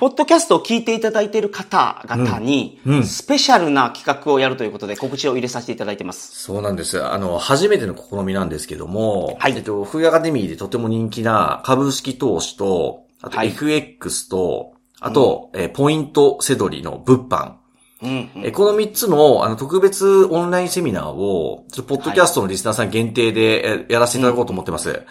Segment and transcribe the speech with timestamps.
[0.00, 6.42] ポッドキャストを聞いていただいている方々に、うんうんスペシャルな企画をやるということで告知を入れさせていただいてます。
[6.42, 7.04] そうなんです。
[7.04, 17.52] あの、初めての試みなんですけども、はいえっと、フーアカデミーでとても人気な株式投資と、あとはい FX と、あと、えーポイントセドリの物販。
[18.02, 24.88] うん、うんえーこの3つの、あの、特別オンラインセミナーを、ちょっとポッドキャストのリスナーさん限定で、えーやらせていただこうと思ってます。
[24.88, 25.06] はい。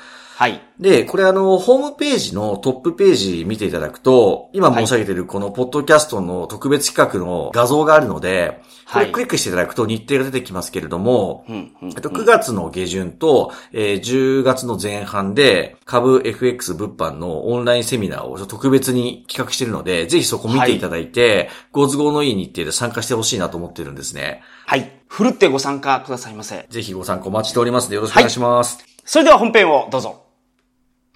[0.80, 24.42] で、これあの、ホームページのトップページ見ていただくと、今申し上げているこのポッドキャストの特別企画の画像があるので、こはいれクリックしていただくと日程が出てきますけれども、うんうんえっと、9月の下旬と、えー10月の前半で、株 FX 物販のオンラインセミナーを特別に企画しているので、ぜひそこ見ていただいて、ご都合のいい日程で参加してほしいなと思ってるんですね。
[24.66, 24.90] はい。
[25.10, 26.66] ふるってご参加くださいませ。
[26.70, 28.80] ぜひご参加お待ちしておりますのでよろしくお願いします。
[29.04, 30.29] それでは本編をどうぞ。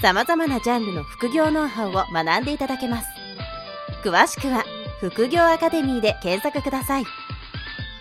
[0.00, 3.08] 様々なジャンルの副業ノウハウを学んでいただけます。
[4.02, 4.64] 詳しくは
[5.00, 7.04] 副業アカデミーで検索ください。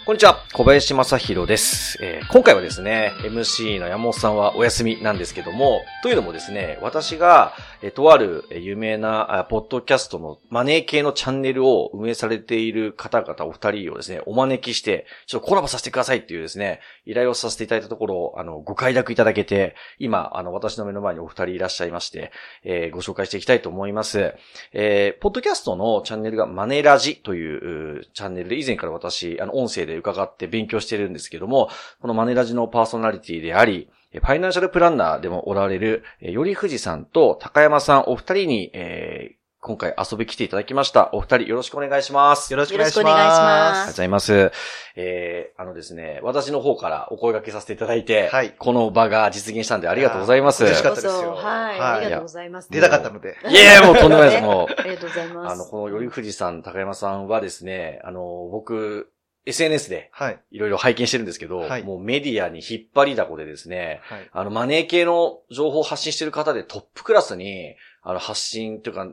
[0.07, 22.31] こんにちは、小林正宏です、えー今回はですね、MC の山本さんはお休みなんですけども、というのもですね、私が、えーとある有名な、ポッドキャストのマネー系のチャンネルを運営されている方々お二人をですね、お招きして、ちょっとコラボさせてくださいっていうですね、依頼をさせていただいたところ、あの、ご快諾いただけて、今、あの、私の目の前にお二人いらっしゃいまして、
[22.63, 24.33] えーご紹介していきたいと思います。
[24.71, 31.69] えーポッドキャストのチャンネルがマネラジといううチャンネルで以前から私、あの、音声で伺って勉強してるんですけども、
[32.01, 41.09] このマネラジのパーソナリティであり、えファイナンシャルプランナーでもおられる、えよりふじさんと高山さんお二人に、えー今回遊び来ていただきました。
[41.13, 42.53] お二人よろしくお願いします。
[42.53, 43.43] よろしくお願いしよろしくお願いしま。
[43.43, 44.51] ますありがとうございます。
[44.95, 50.63] えー、あのですね、私の方からお声掛けさせていただいて、はいこの場が実現したんでありがとうございます。
[50.63, 52.69] 嬉しかったですよはい、はいありがとうございます。
[52.71, 53.35] 出たかったので。
[53.49, 54.43] いやもうとんでもないです。
[54.43, 55.53] もう、 ありがとうございます。
[55.53, 58.21] あの、このよりふじさん、高山さんはですね、あの、
[58.51, 59.11] 僕、
[59.47, 60.39] SNS ではい。
[60.51, 64.29] いろいろ拝見してるんですけど、はいもうメディアに引っ張りだこでですね、はい。
[64.31, 69.07] あの、マネー系の情報を発信してる方でトップクラスに、あの、発信というか、い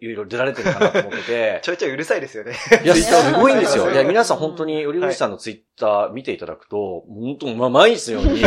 [0.00, 2.54] いろいろ出られてるかなと思ってて ち、ょいちょいうるさいですよね。
[2.84, 3.84] いや、 すごいんですよ。
[3.84, 8.40] はいいや、皆さん本当に、よりふじさんのツイッター見ていただくと、本当、まあ、毎日のように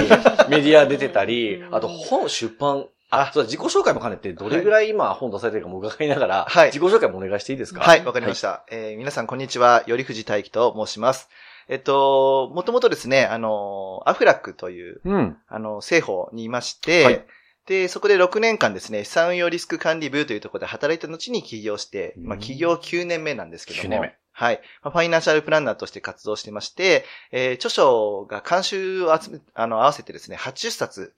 [0.49, 2.87] メディア出てたり、 あと本出版、
[3.21, 7.81] あ、そうだ、自己紹介も兼ねて、どれぐらい今本出されてるかも伺いながら、はい自己紹介もお願いしていいですか？
[7.81, 8.63] はい、わかりました。
[8.71, 11.29] えー皆さんこんにちは、よりふじ大輝と申します。
[11.69, 15.37] えっと、もともとですね、あの、アフラックという、うん。
[15.47, 17.25] あの、政法にいまして、はい
[17.65, 24.59] で、そこで6年間ですね、資産運用リスク管理部というところで働いた後に起業して、まあ、うん起業9年目なんですけども、9年目はい。
[24.81, 31.13] まあファイナンシャルプランナーとして活動してまして、えー著書が監修を集め、あの、合わせてですね、80冊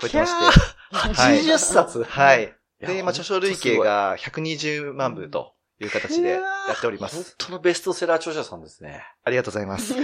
[0.00, 1.40] 超えてまして、はい。
[1.42, 2.54] 80冊はい。
[2.80, 6.40] で、まあ、著書累計が120万部という形でや
[6.76, 7.34] っておりま本す。
[7.38, 9.04] 当のベストセラー著者さんですね。
[9.24, 9.94] ありがとうございます。
[9.94, 9.96] い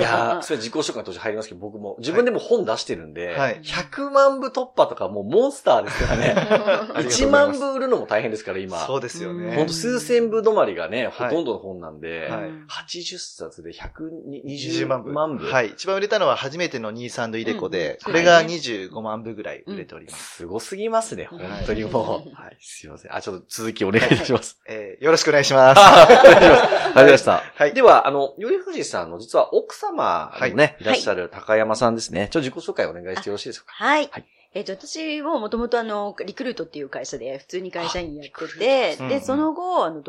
[0.00, 6.34] やーそれ自己紹介の途中入りますけど、僕も自分でも本出してるんで、はい100万部突破とかもうモンスターですからね。
[6.36, 8.78] ありがとうございます1万部売るのも大変ですから、今。
[8.86, 9.56] そうですよね。
[9.56, 15.12] ほんと数千部止まりがね、ほはいとんどの本なんで、はい80冊で120 20万部。
[15.12, 15.46] 万部。
[15.46, 15.70] はい。
[15.70, 20.36] 一番売れたのは初めてのニーサンドイデコで、うんこれが25万部ぐらい売れております。
[20.36, 22.34] すごすぎますね、うん本当にもう。
[22.34, 23.14] はい、すいません。
[23.16, 24.60] あ、ちょっと続きお願いいたします。
[24.68, 25.80] えーよろしくお願いします。
[25.80, 26.62] ありがとうございます。
[26.62, 27.42] ありがとうございました。
[27.54, 32.28] はいでは、あの、よりふじさんの実は奥様のね、、はいらっしゃる高山さんですね。
[32.30, 33.72] ちょっと自己紹介お願いしてよろしいですか？
[33.72, 34.08] はい。
[34.10, 40.02] はいえっ、と、私ももともとあの、リクルートっていう会社で普通に会社員やってて、うんで、その後、あの、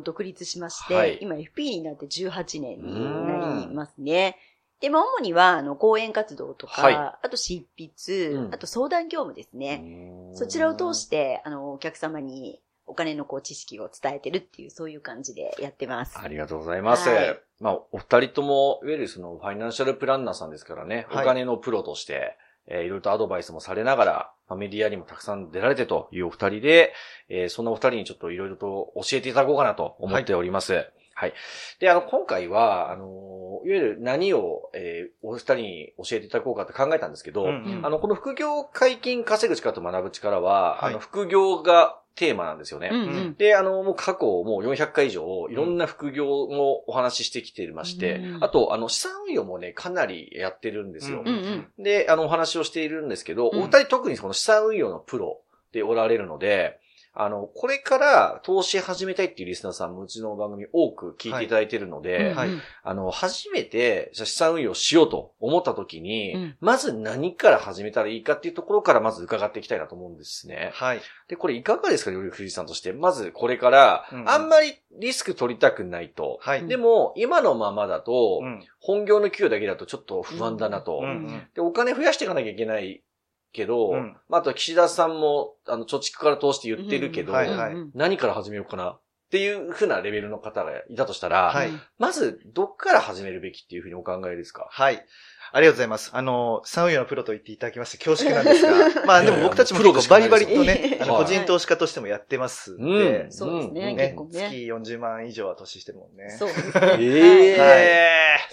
[0.00, 4.38] 独立しまして、はい今 FP になって18年になりますね。
[4.80, 9.84] で、まあ、主には、あの、講演活動とか、はいあと執筆、うんあと相談業務ですね。
[10.32, 12.58] そちらを通して、あの、お客様に
[12.90, 16.18] お金のこう知識を伝えてるっていう、そういう感じでやってます。
[16.18, 17.08] ありがとうございます。
[17.08, 26.92] はいまあ、お二人とも、いわゆるその、ファイナンシャルプランナーさんですからね、はいお金のプロとして、えーいろいろとアドバイスもされながら、まあメディアにもたくさん出られてというお二人で、
[27.28, 30.86] えーそんなお二人にちょっといろいろと教えていただこうかなと思っております。
[31.14, 31.34] はい。
[31.80, 42.90] で、あの、今回は、あの、いわゆる何を、えーお二人に教えていただこうかって考えたんですけど、うんうんあの、この副業解禁稼ぐ力と学ぶ力は、はいあの、副業がテーマなんですよね。
[42.92, 43.34] うんうん。
[43.34, 51.22] で、あの、もう過去もう400回以上、いろんな副業のお話ししてきてまして、うんあと、あの、資産運用もね、かなりやってるんですよ。
[51.24, 51.82] うんうん。
[51.82, 55.40] で、あの、お話をしているんですけど、うんお二人特にこの資産運用のプロ
[55.72, 56.78] でおられるので、
[57.12, 62.50] あの、これから投資始めたいっていうリスナーさんもうちの番組多く聞いていただいているので、はい
[62.84, 70.70] あの、初めて、じゃあ資産運用しようと思った時に、うんまず何から始めたらいいかっていうところからまず伺っていきたいなと思うんですね。
[70.74, 71.00] はい。
[71.28, 72.92] で、これいかがですか、より藤井さんとして？
[72.92, 76.38] まずこれからあんまりリスク取りたくないと。
[76.42, 76.66] はい。
[76.66, 78.62] でも、今のままだと、うん。
[78.78, 81.00] 本業の給与だけだとちょっと不安だなと。
[81.02, 83.02] うんうんで、お金増やしていかなきゃいけない
[83.52, 84.16] けど、うん。
[84.28, 87.74] まあ、あとは岸田さんも、あの、貯蓄から通して言ってるけど、うんはいはい。
[87.94, 89.00] 何から始めようかなっ
[89.30, 91.70] ていうふうなレベルの方がいたとしたら、はい。
[91.98, 94.66] まず、どっから始めるべきっていうふうにお考えですか？
[94.70, 95.04] はい。
[95.52, 96.10] ありがとうございます。
[96.14, 98.72] あの、資産運用のプロと言っていただきまして恐縮なんですが、
[99.04, 101.24] まあでも僕たちも結構バリバリとね、あのはい。
[101.24, 102.98] 個人投資家としてもやってますんうん。
[102.98, 104.30] で、そうですね、結構ね。
[104.48, 106.30] 月40万以上は投資してるもんね。
[106.30, 107.00] そうですえね。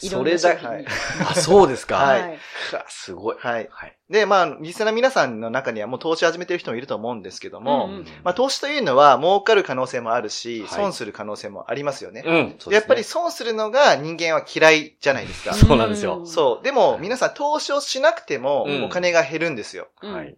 [0.01, 0.09] えい。
[0.09, 0.85] それだけ、はい
[1.29, 1.97] あ、そうですか。
[1.97, 2.39] はい。
[2.87, 3.37] すごい。
[3.39, 3.69] はい。
[4.09, 4.13] はい。
[4.13, 12.23] で、まあ、リスナーの皆さんの中にはもう投資始めてる人もいると思うんですけども、うんうんまあ投資というのは儲かる可能性もあるし、はい損する可能性もありますよね。
[12.25, 15.53] うん、そうですねでやっぱり、損するのが人間は嫌いじゃないですか。
[15.53, 16.63] そうなんですよそう。
[16.63, 19.87] でも皆さん投資をしなくてもうんお金が減るんですよ。
[20.01, 20.35] うんはい。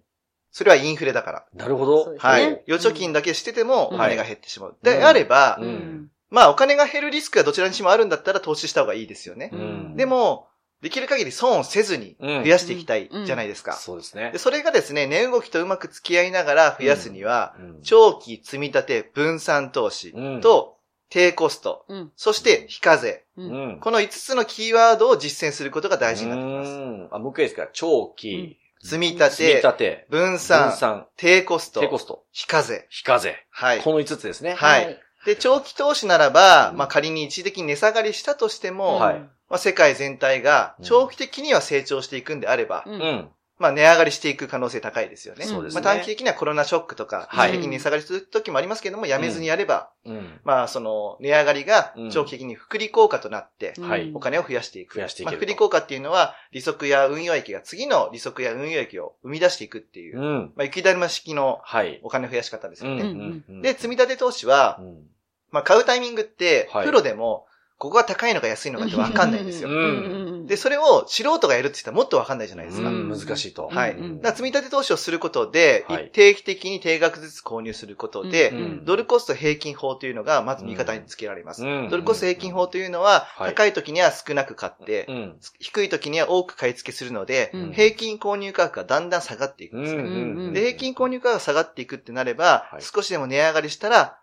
[0.51, 1.45] それはインフレだから。
[1.53, 2.15] なるほど。
[2.17, 2.63] はい。
[2.67, 4.69] 預貯金だけしててもお金が減ってしまう。
[4.71, 6.11] うんであれば、ううんん。
[6.29, 9.51] まあお金が減るリスクがどちらにしもあるんだったら投資した方がいいですよね。
[9.53, 10.48] うんでも、
[10.81, 13.73] できる限り損をせずに増やしていきたいじゃないですか。
[13.73, 14.37] そうですねで。
[14.37, 20.77] それがですね、値動きとうまく付き合いながら増やすには、うん長期積み立て分散投資うんと
[21.09, 22.11] 低コスト、うん。
[22.15, 23.25] そして非課税。
[23.35, 26.71] この5つのキーワードを実践することが大事になってきます。
[26.71, 32.85] うんあ、もう一回ですか長期、積み立積みて、立て、分散分、散、低コスト、低コスト、非課税。
[32.89, 33.35] 非課税。
[33.49, 33.81] はい。
[33.81, 34.53] この5つですね。
[34.53, 34.99] はい。
[35.25, 42.91] で、長期投資ならば、うんまあ仮に一時的に値下がりしたとしても、はいまあ世界全体がうん長期的には成長していくんであれば、う。
[42.91, 43.29] うんん。
[43.57, 45.43] まあ値上がりしていく可能性高いですよね。
[45.43, 45.81] そうですね。
[45.81, 50.39] まあ短期的にはコロナショックとか、はい一時的に値下がりする時もありますけども、やめずにやれば、うん。
[50.45, 54.91] まあその値上がりがうん長期的に複利効果となって、はいお金を増やしていく。
[54.91, 60.53] まあ、増やしていけると複利効果っていうのは、利息や運用益が次の利息や運用益を生み出していくっていう、うん。
[60.55, 61.99] まあ雪だるま式のはい。
[62.03, 63.01] お金増やし方ですよね。
[63.01, 65.03] うんうんで、積み立て投資はう、ん
[65.51, 67.45] まあ買うタイミングって、はいプロでも、
[67.79, 69.69] ここが高いのか安いのかって分かんないんですよ。
[69.69, 69.71] う。
[69.71, 70.45] ん。
[70.47, 72.89] で、それを素人がやるって言ったらもっと分かんないじゃないですか。
[72.89, 73.09] うん。
[73.09, 73.67] 難しいと。
[73.67, 73.91] はい。
[73.93, 74.17] うん。
[74.17, 76.09] だから積み立て投資をすることで、はい。
[76.11, 78.85] 定期的に定額ずつ購入することで、うん。
[78.85, 81.65] ドルコスト平均法というのがまず味方につけられます。
[81.65, 81.89] うん。
[81.89, 83.55] ドルコスト平均法というのは、はい。
[83.55, 85.37] 高い時には少なく買って、うん。
[85.61, 87.71] 低い時には多く買い付けするので、うん。
[87.71, 90.01] 平均購入価格がだんだん下がっていくんですね。
[90.03, 90.53] ん。
[90.53, 92.81] で、平均購入価格が下がっていくってなれば、はい。
[92.81, 94.19] 少しでも値上がりしたら、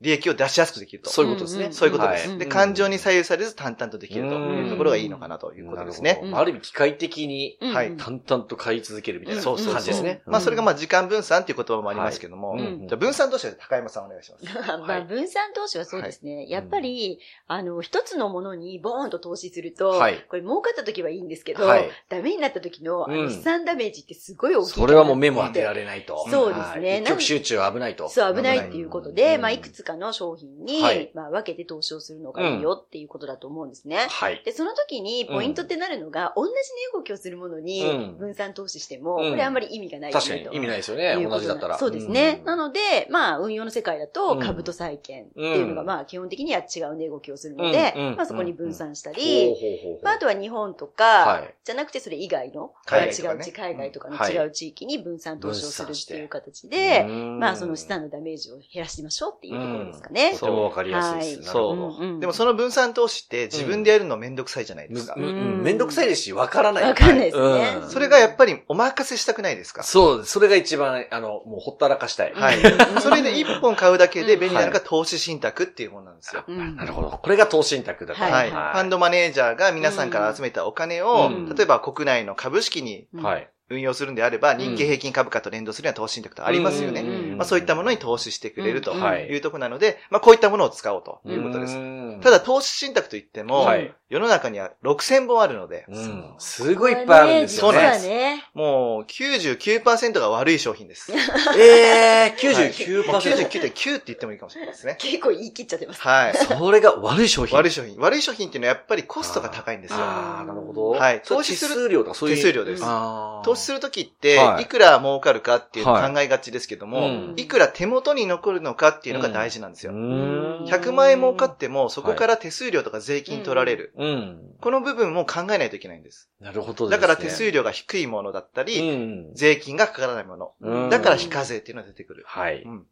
[0.00, 1.10] 利益を出しやすくできると。
[1.10, 1.68] そういうことですね。
[1.72, 2.28] そういうことです。
[2.28, 4.36] はいで、感情に左右されず淡々とできると。
[4.36, 6.20] いうところがいいのかなということですね。
[6.32, 7.96] ある意味機械的にうんはい。
[7.96, 10.22] 淡々と買い続けるみたいな感じですね。
[10.26, 14.44] まあ、それがまあ、時間分散っていう言葉もありますけども、じゃあ分散として高山さんお願いします。
[14.86, 16.48] まあ、分散投資はそうですね。
[16.48, 20.24] やっぱり、あの、一つのものにボーンと投資すると、はい。
[20.28, 21.90] これ儲かった時はいいんですけど、はい。
[22.08, 23.24] ダメになった時のあうん。
[23.24, 24.70] の資産ダメージってすごい大きい。
[24.70, 26.26] それはもう目も当てられないと。
[26.30, 26.90] そうですね。
[26.90, 27.00] はい。
[27.02, 28.08] 一極集中は危ないと。
[28.08, 29.40] そう、危ないっていうことで、うん。
[29.42, 31.10] まあ、いくつかの商品に、はい。
[31.14, 34.06] まあ、分けて投資をするのがいいよっていうことだと思うんですね。
[34.10, 34.42] はい。
[34.44, 36.56] で、その時にポイントってなるのが、同じ値
[36.92, 38.18] 動きをするものにうん。
[38.18, 39.30] 分散投資しても、うん。
[39.30, 41.16] これあんまり意味がない確かに意味ないですよね。
[41.28, 41.78] 同じだったら。
[41.78, 42.38] そうですね。
[42.40, 42.46] うん。
[42.46, 42.80] なので、
[43.10, 44.40] まあ、運用の世界だうと、ん。
[44.40, 45.86] 株と債券っていうのが、うん。
[45.86, 49.54] まあ、基本的には違う値動きをするので、まあ、そこに分散したり、
[50.02, 51.54] まあ、あとは日本とか、はい。
[51.64, 53.38] じゃなくてそれ以外の、海外とかね。
[53.38, 54.34] 違う地、海外とかのはい。
[54.34, 60.32] 違う地域に分散投資をするっていう形うで、んまあ、その資産のダメージを減らしましょうっていうところですかね。
[60.38, 61.28] とてもわかりやすいです。
[61.28, 61.72] はいなるほど。
[61.72, 65.14] うんうんでもその分散投資って自分でやるのめんどくさいじゃないですか。
[65.16, 66.84] むうんめんどくさいですし、わからない。
[66.84, 69.82] わかんないですねうんそれがやっぱりお任せしたくないですか？
[69.82, 72.32] そう、それが一番、あの、もうほったらかしたい。
[72.34, 72.56] はい。
[73.00, 76.44] それで一本買うだけで便利なのが投資信託っていうものなんですよ。
[76.46, 77.10] うんなるほど。
[77.10, 78.22] これが投資信託だと。
[78.22, 78.50] はいはい。
[78.50, 83.50] ファンドマネージャーが皆さんから集めたお金を、うん例えば国内の株式にうんはい。
[83.70, 87.02] 運用するんであれば、日経平均株価と連動するような投資信託とありますよね。
[87.02, 89.36] うんまあそういったものに投資してくれるとい。
[89.36, 91.76] うところなので、まあこういったものを使おうということです。
[92.16, 96.34] すただ、投資信託といっても、はい世の中には6000本あるので、うん。
[96.38, 97.78] すごいいっぱいあるんですよね。
[97.78, 98.44] そうなんですね。
[98.54, 101.12] もう99%が悪い商品です。
[101.12, 101.16] え
[102.32, 103.04] えー、はい99%。
[103.04, 104.96] 99.9って言ってもいいかもしれないですね。
[104.98, 106.00] 結構言い切っちゃってます。
[106.00, 106.34] はい。
[106.34, 107.54] それが悪い商品。
[107.54, 107.98] い悪い商品。
[107.98, 109.98] 悪い商品っていうのはやっぱりコストが高いんですよ。
[110.00, 110.88] ああ、なるほど。
[110.92, 112.36] はい投投資する資手数料とかそういう。
[112.36, 119.92] 手数料です投資するときって、はいいくら儲かるかっていう考えがちですけども、うんいくら手元に残るのかっていうのが大事なんですよ。
[119.92, 123.92] うん100万円儲かっても、そこから手数料とか税金取られる。
[123.96, 124.40] うん。
[124.60, 126.30] この部分も考えないといけないんです。
[126.40, 126.90] なるほどですね。
[126.90, 128.96] だから手数料が低いものだったり、う
[129.30, 129.34] ん。
[129.34, 130.52] 税金がかからないもの。
[130.60, 132.24] うんだから非課税っていうのが出てくる。
[132.26, 132.62] はい。
[132.62, 132.86] うん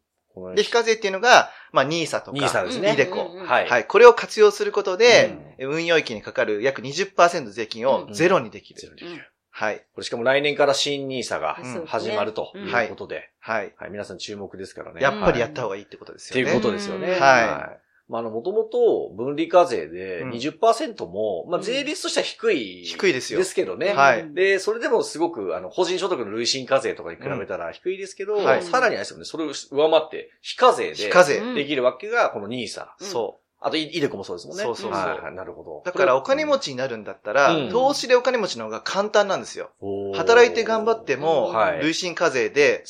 [0.55, 3.23] で、非課税っていうのが、まあ、ニーサとか、NISA ですねイデコ。
[3.23, 3.67] うんうんはい。
[3.67, 3.87] はい。
[3.87, 8.79] これを活用することで、運用益にかかる約20%税金をゼロにできる。
[8.79, 9.77] ゼロにできるはい。
[9.95, 13.73] これしかも来年から新ニーサが始まるとうんいうことで、はい。
[13.77, 15.01] はい、皆さん注目ですからね。
[15.01, 16.59] やっぱりやっった方がいいってことですていうよね。
[16.59, 17.07] ことですよね。
[17.07, 22.83] うんはいまあ、あの、もともと分離課税でうん20%も、まあ、税率としては低い。
[22.85, 23.93] 低いですよですけどね。
[23.93, 31.37] はいで、それでもすごく、あの、個人所得の累進課税とかに比べたら低いですけど、はいさらにあれですよね、それを上回って、非課税で非課税。
[31.39, 32.95] うんできるわけが、このニーサ。
[32.99, 34.63] そあと、イイデコもそうですもんね。
[34.63, 35.79] そうそうそうはいはいなるほど。
[35.79, 35.81] う。
[35.83, 39.71] だからお金持ちになるんだったら、うん投資でお金持ちの方が簡単なんですよ。
[39.81, 42.83] おー働いて頑張っても、はい累進課税で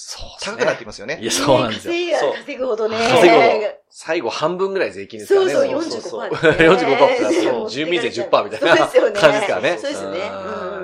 [0.44, 1.20] 高くなってきますよね。
[1.22, 1.94] いや、そうなんですよ。
[2.34, 2.98] 稼ぐほどね。
[2.98, 5.54] 稼ぐほど 最後半分ぐらい税金ですからね。
[5.54, 6.70] そうそう、も45% そうですね。
[6.70, 7.70] 45%プラスそう。
[7.70, 8.78] 住民税10%みたいな。
[8.78, 9.78] 感じですからね。
[9.82, 10.20] そうですよね。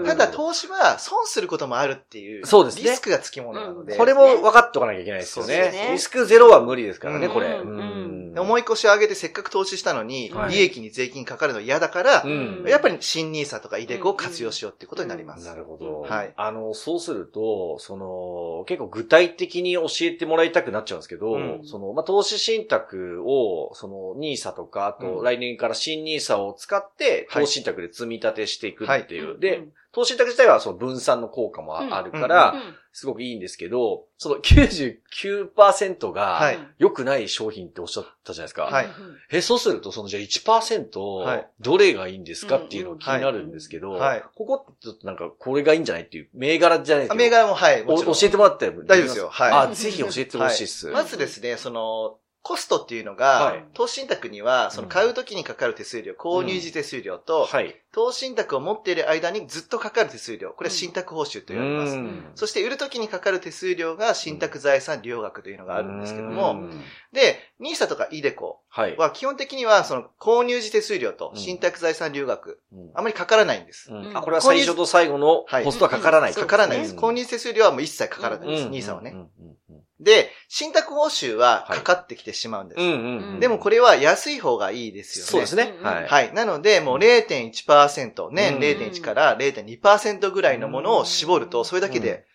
[0.05, 2.83] ただ投資は損することもあるっていう、そうですね。
[2.83, 5.53] リスクがつきものなので、これも分かっておかなきゃいけないですよね。
[5.53, 5.91] そうですね。
[5.93, 7.33] リスクゼロは無理ですからね、うん。
[7.33, 7.48] これ。
[7.48, 7.77] うん。
[7.77, 8.33] うん。
[8.33, 10.53] で重い腰を上げてせっかく投資したのに、はい。
[10.53, 12.63] 利益に税金かかるの嫌だから、うん。
[12.67, 15.45] やっぱり新ニーサとかイデコを活用しようっていうことになります。
[15.45, 16.01] なるほど。
[16.01, 16.33] はい。
[16.36, 21.62] あの、そうすると、その、結構具体的に教えてもらいたくなっちゃうんですけど、うん。
[21.63, 25.24] その、まあ、投資信託を、その、ニーサとか、あと、うん。
[25.24, 27.44] 来年から新ニーサを使って、はい。
[27.44, 29.40] 投資信託で積み立てしていくっていう。
[29.40, 38.64] でうん、投資信託自体はその分散の効果もああるかうら、んすごくいいんですけど、その99%がはい、良くない商品っておっしゃったじゃないですか。
[38.66, 38.88] はい。
[39.32, 40.22] え、そうすると、そのじゃあ
[40.54, 44.24] は1%い、どれがいいんですかっていうのが気になるんですけど、はい。
[44.36, 49.30] ここってちょっとなんか、これがいいんじゃないっていう、銘柄じゃないですあけど銘柄もはい、教えてもらっても大丈夫ですよ。
[49.30, 49.52] はい。
[49.52, 50.88] あ、ぜひ教えてほしいっす。
[50.90, 57.83] まずですね、その、コストっていうのはがい、投資信託には、その買う時にかかる手数料、購入時手数料と、はい。
[57.94, 61.96] 投資信託を持っている間にずっとかかる手数料、これは信託報酬と言われます。
[61.96, 66.72] うんそして売る時にかかる手数料が信託財産利用額というのがあるんですけどうも、ん
[67.14, 68.62] で、ニーサとかイデコ
[68.98, 73.92] は基本的にはその購入時手数料とうん信託財産利用額、うんあまりかからないんです。
[73.92, 76.34] うんあ、これは最初と最後のはいコストはかからない。
[76.34, 76.94] かからないです。
[76.94, 79.12] うん購入時手数料はもう一切かからないです、うんニーサはね。
[79.12, 79.28] うんうん
[79.70, 82.82] うんで、信託報酬はかかってきてしまうんです。
[82.82, 83.40] うんうんうん。
[83.40, 85.32] でもこれは安い方がいいですよね。
[85.32, 85.74] そうですね。
[85.80, 86.08] うんはい。
[86.08, 86.34] はい。
[86.34, 87.83] なので、もう0.1%、
[88.32, 92.25] 年うん0.1から0.2%ぐらいのものを絞ると、それだけで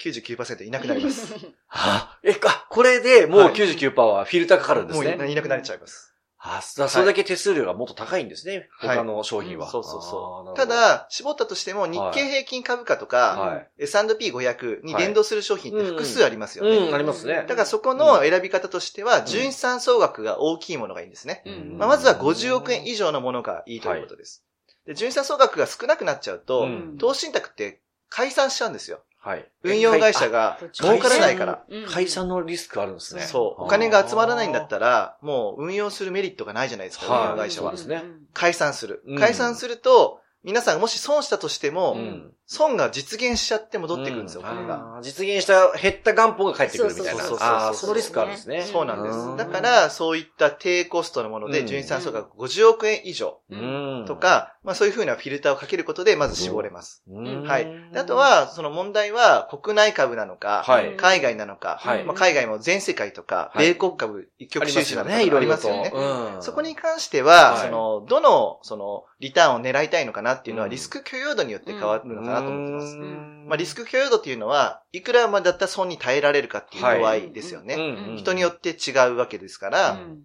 [0.00, 1.34] 99%いなくなります。
[1.68, 5.30] あ、え、あ、これでもうはい99%はフィルターかかるんですもういね。
[5.30, 6.14] いなくなっちゃいます。
[6.46, 8.68] あ、それだけ手数料がもっと高いんですね。
[8.78, 9.70] はい他の商品は。
[9.70, 10.50] そうそうそう。
[10.50, 13.70] あーた、だ、絞ったとしても、日経平均株価とか、はい。
[13.78, 16.76] S&P500 に連動する商品って複数ありますよね。
[16.76, 17.46] うん、ありますね。
[17.48, 21.42] だからそこの選び方としては、純資産総額が大きいものがいいんですね。
[21.46, 24.44] うんまあ、まずは50億円以上のものがいいということです。
[24.86, 29.00] で純資産総額が少なくなっちゃうと、うん投資信託って解散しちゃうんですよ。
[29.18, 29.48] はい。
[29.62, 31.64] 運用会社があ儲からないから。
[31.68, 33.22] うん解散のリスクあるんですね。
[33.22, 33.62] そう。
[33.64, 37.98] お金が集まらないんだったら、もう運用するメリットがないじゃないですか、はい運用会社はそうで。
[37.98, 39.18] すね解散するうん。
[39.18, 42.32] 解散すると、皆さんがもし損したとしても、うん。
[42.46, 45.00] 損が実現しちゃって戻ってくるんですよ、おうん金が。
[45.02, 47.22] 実現した、減った元本が返ってくるみたいな。
[47.22, 48.62] そうそうそうそうああ、そのリスクあるんですね。
[48.62, 49.36] そうなんでうんす。
[49.38, 54.04] だから、そういった低コストのもので、うん純資産総額50億円以上うん。
[54.06, 57.02] とか、まあそういうふうなフィルターをかけることで、まず絞れます。
[57.08, 57.66] うん、はい。
[57.92, 65.16] であと、は、その問題は、国内株なのか、はい海外なのか、はいまあ、海外も全世界とか、はい米国株一極あり集中なのか。
[65.16, 65.90] ありますよね。
[65.94, 72.96] うんそこに関しては、はいその、どの、その、リターンを狙いたいのかなっていうのは、うんリスク許容度によって変わるのかなと思ってます。
[72.96, 77.74] うんまあ、リスク許容度っていうのは、いくらまでだったら損に耐えられるかっていう度合いですよね。
[77.74, 80.22] うん人によって違うわけですから、うん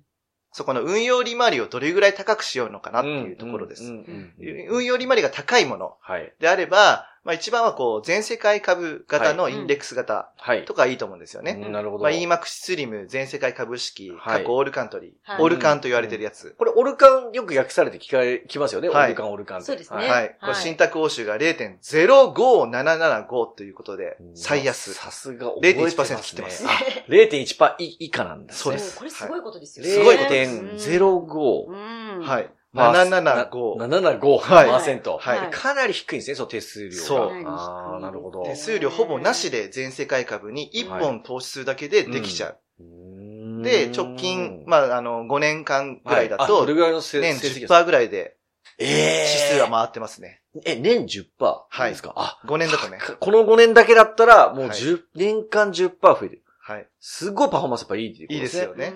[0.51, 3.83] そこの運用利回りをどれぐらい高くしようのかなっていうところです。
[3.83, 6.33] うんうんうん運用利回りが高いものはい。
[6.39, 10.65] であれば、まあ一番はこう、全世界株型のインデックス型はい。
[10.65, 11.59] とかいいと思うんですよね。
[11.63, 12.03] うんなるほど。
[12.03, 16.55] まあ EMAX スリム全世界株式、はい過去オールカントリー、はいオールカンと言われてるやつ。
[16.57, 18.89] これ、オルカンよく訳されて聞かれ、きますよね？
[18.89, 19.65] はいオルカン、オルカンって。
[19.67, 20.37] そうですねはいはい。
[20.41, 24.93] これ信託報酬が0.05775ということで、最安。
[24.93, 26.17] さすが覚えてます、ね。
[26.17, 26.71] 0.1%切ってますあ、
[27.09, 28.61] 0.1%以以下なんですね。
[28.63, 29.85] そうですこれすごいことですよ。
[29.85, 31.65] すごいことで0.05。
[31.67, 32.49] うんはい。
[32.71, 33.77] まあ775。
[33.77, 35.17] 775%。
[35.17, 37.01] はいはいかなり低いんですね、その手数料が。
[37.03, 38.43] そうああ、なるほど。
[38.43, 42.57] 手数料ほぼなしで全世界株に1本投資するだけでできちゃう。
[42.79, 48.37] うーんで、直近、まあ、あの、5年間ぐらいだとどれ、ぐらいの成年成績ですか？10%ぐらいで
[48.77, 49.25] え指え
[49.57, 50.41] 数は回ってますね。
[50.65, 51.25] え、年 10%?
[51.69, 52.13] はいですか？
[52.15, 52.99] あ、5年だとね。
[53.19, 56.43] この5年だけだったら、もうはい10、年間10%増えてる。
[56.61, 56.87] はい。
[56.99, 58.43] すごいパフォーマンスやっぱいいっていうこといいでね。
[58.43, 58.93] ですすよね。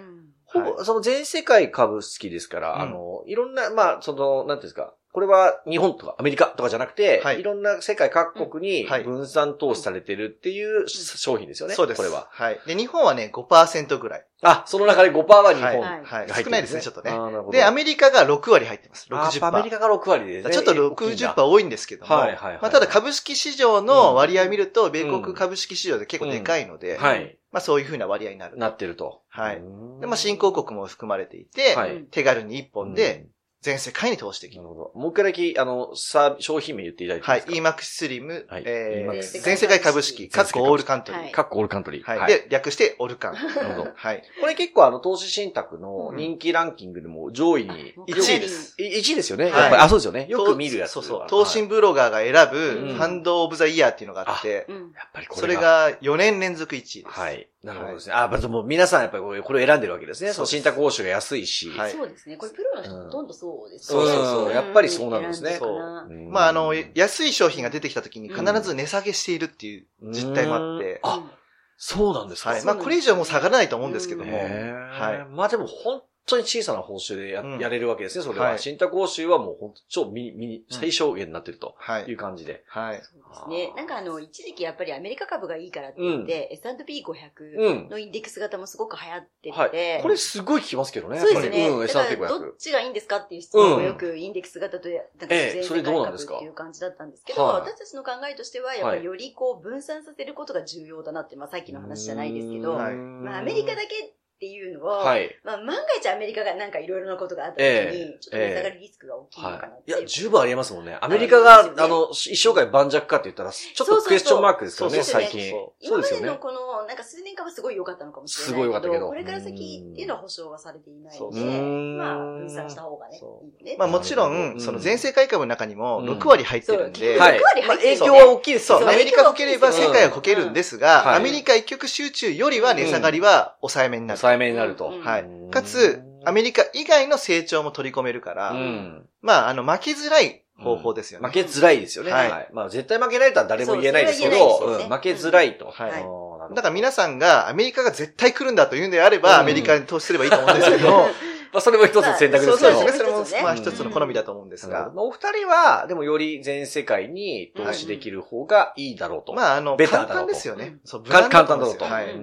[0.53, 2.81] ほぼ、その全世界株好きですから、うん。
[2.81, 11.75] あの、いろんな、まあ、その、なんていうんですか、これは日本とかアメリカとかじゃなくて、はいい、ろんな世界各国に分散投資されてるっていう商品ですよね。
[11.75, 11.97] そうです。
[11.97, 12.27] これは。
[12.31, 12.59] はい。
[12.65, 14.25] で、日本はね、5%ぐらい。
[14.41, 15.81] あ、その中で5%は日本。
[15.81, 16.03] はい。
[16.03, 19.07] はい少ないですね、ちょっとねあーなるほどで、アメリカが6割入ってます。
[19.11, 19.45] あ60%。
[19.45, 20.51] アメリカが6割ですね。
[20.51, 27.37] ちょっと大きいんだ60%多いんですけども、はいはいはいまあ、ただ株式市場の割合見ると、米国株式市場で結構でかいので、はい。
[27.51, 28.57] まあそういうふうな割合になる。
[28.57, 29.21] なってると。
[29.29, 33.32] はいうんで、まあ新興国も含まれていて、はい手軽に1本でうん
[33.63, 34.61] 全世界に投資できる。
[34.61, 34.99] なるほど。
[34.99, 37.41] もう一回だけ、あの、さ、商品名言っていただいていはいい。
[37.45, 41.21] ですか？EMAX スリム、はいえ EMAX ー、全世界株式、カッコオールカントリー。
[41.21, 42.19] はいかっこオールカントリー。
[42.19, 42.31] はい。
[42.31, 43.33] で、略してオルカン。
[43.33, 43.91] なるほど。
[43.95, 44.23] はい。
[44.41, 47.93] これ結構あの、投資信託の人気ランキングでも上位に。
[48.07, 48.75] 1位です。
[48.81, 49.45] い1位ですよね。
[49.45, 50.27] はいやっぱり、あ、そうですよね。
[50.29, 50.91] よく見るやつ。
[50.91, 51.19] そうそう。
[51.19, 54.75] はい投信ブロガーが選ぶ、うんファンドオブザイヤーっていうのがあって、うん。
[54.75, 55.87] やっぱりこそれが。
[55.87, 57.19] れが4年連続1位です。
[57.19, 57.47] はい。
[57.63, 58.13] なるほどですね。
[58.13, 60.33] あ、まずもう皆さんやっぱりこれを選んでるわけですね。
[60.33, 61.69] そう信託報酬が安いし。
[61.69, 62.35] はいそうですね。
[62.35, 64.11] これプロの人ほとんどそうですうんね。
[64.11, 71.31] そうそうやっぱりそうなんですね選でるかなうんまあ、あの、安い商品が出てきた時に必ず値下げしているっていう実態もあって、うんあ
[71.75, 72.51] そうなんですか。
[72.51, 72.63] はい。
[72.63, 78.49] まあ、これ以上もう下がらないと思うんですけども、へーはいまあでも本当に小さな報酬でや,、うんやれるわけですね、それは。
[78.49, 82.17] はい信託報酬はもう本当超ミニ、ミニ、うん最小限になってるとはいいう。
[82.17, 82.63] 感じで。
[82.67, 82.97] はい。
[82.97, 83.13] です
[83.49, 83.73] ね。
[83.75, 87.89] なんかあの、一時期やっぱりアメリカ株がいいからって言って、S&P500 うん。
[87.89, 89.71] のインデックス型もすごく流行ってはい。
[89.71, 91.19] て、これすごい聞きますけどね。
[91.19, 91.59] そうですね。
[91.61, 96.33] やっぱりうん、だから S&P500 どっちがいいんですかっていう質問がよくインデックス型と、なんかええそれ全世界どうなんですか？
[96.33, 104.13] 株っていう感じだったんですけど、はい私たちの考えとしては、やっぱりよりこう分散させることが重要だなって、まあさっきの話じゃないですけど、はいまあアメリカだけ
[104.43, 105.33] っていうのを、はい。
[105.45, 109.71] まあ万が一アメリカがなんかいろいろなことがあった時ええに、ちょっと値下がりリスクが大きいのかなっはい。
[109.87, 110.07] いや、ていう。
[110.09, 110.97] 十分ありえますもんね。
[110.99, 115.51] アメリカが、あねあの、一生涯盤石かって言ったら、ちょっとクエスチョンマークですよね、そうそう最近。
[115.51, 116.25] そ今まですよね。
[116.25, 123.75] でのこの、なんか数年間はすごい良かったのかもしれないすごい良かったけどこれから先っていうのは保証はされていないので、そうそうまあ分散した方がね、いいそよね。
[123.79, 127.39] まあもちろ、うんんその全世界株の中にもうん6割入ってるんで、はい。
[127.39, 128.93] 6割入ってるまあ影響は大きいですそう、よね。
[128.93, 134.19] アメリカこければ世界はこけるんですが、うんアメリカ一極集中よりは値下がりは抑えめになる。
[134.33, 134.89] 抑えめになると。
[134.89, 135.51] うんはいうん。
[135.51, 139.05] かつ、アメリカ以外の成長も取り込めるから、うん。
[139.21, 141.27] まあ、あの、負けづらい方法ですよね。
[141.27, 142.11] 負けづらいですよね。
[142.11, 142.17] は。
[142.17, 145.67] はいいまあ絶対負けられたら誰も言えないですけど、負けづらいと。
[145.67, 146.05] はい
[146.53, 150.89] だから皆さんがアメリカが絶対来るんだというんであれば、うんアメリカに投資すればいいと思うんですけど、
[151.53, 152.57] まあそれも一つの選択ですけど。
[152.57, 152.97] そうそうですね。
[152.99, 159.33] それも一つね、まあ一つの好みだと思うんですが、まあお二人は、でもより全世界に投資できる方がいいだろうと。
[159.33, 160.77] まあ、あの、簡ベターだろうと単ですよね。
[160.83, 161.85] そう、簡単だろうと。
[161.85, 162.13] はい。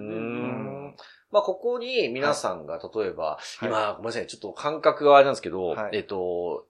[1.31, 3.67] んまあ、ここに皆さんが、例えば、い。
[3.67, 5.97] 今、ごめんなさい、ちょっと感覚があれなんですけど、はい。
[5.97, 6.67] えっと、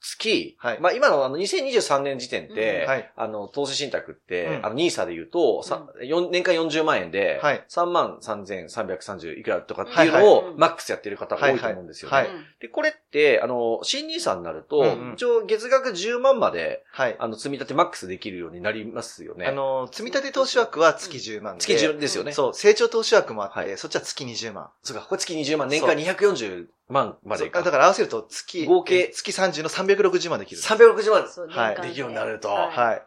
[0.00, 0.80] 月、はい。
[0.80, 3.12] まあ今のあの2023年時点で、うんはい。
[3.16, 4.66] あの、投資信託って、うん。
[4.66, 7.64] あの、ニーサで言うと、さ四年間40万円で、はい。
[7.68, 12.28] 3万3330いくらとかっていうはいのはいをマックスやってる方が多いと思うんですよね。
[12.60, 15.14] で、これって、あの、新ニーサになると、うんうん。
[15.14, 17.16] 一応月額10万まで、はい。
[17.18, 19.46] あの、積み立てマックスできるようになりますよね。
[19.46, 21.60] あの、積み立て投資枠は月10万で。
[21.60, 22.32] 月10ですよね。
[22.32, 23.76] そう、成長投資枠もあって、はい。
[23.76, 24.70] そっちは月20万。
[24.82, 27.62] そうか、これ月20万、年間240万までいか。
[27.62, 30.60] だから合わせると月、合計え月30の360万できる。
[30.60, 31.28] 360万。
[31.28, 33.02] そうはいできるようになるとはいはい。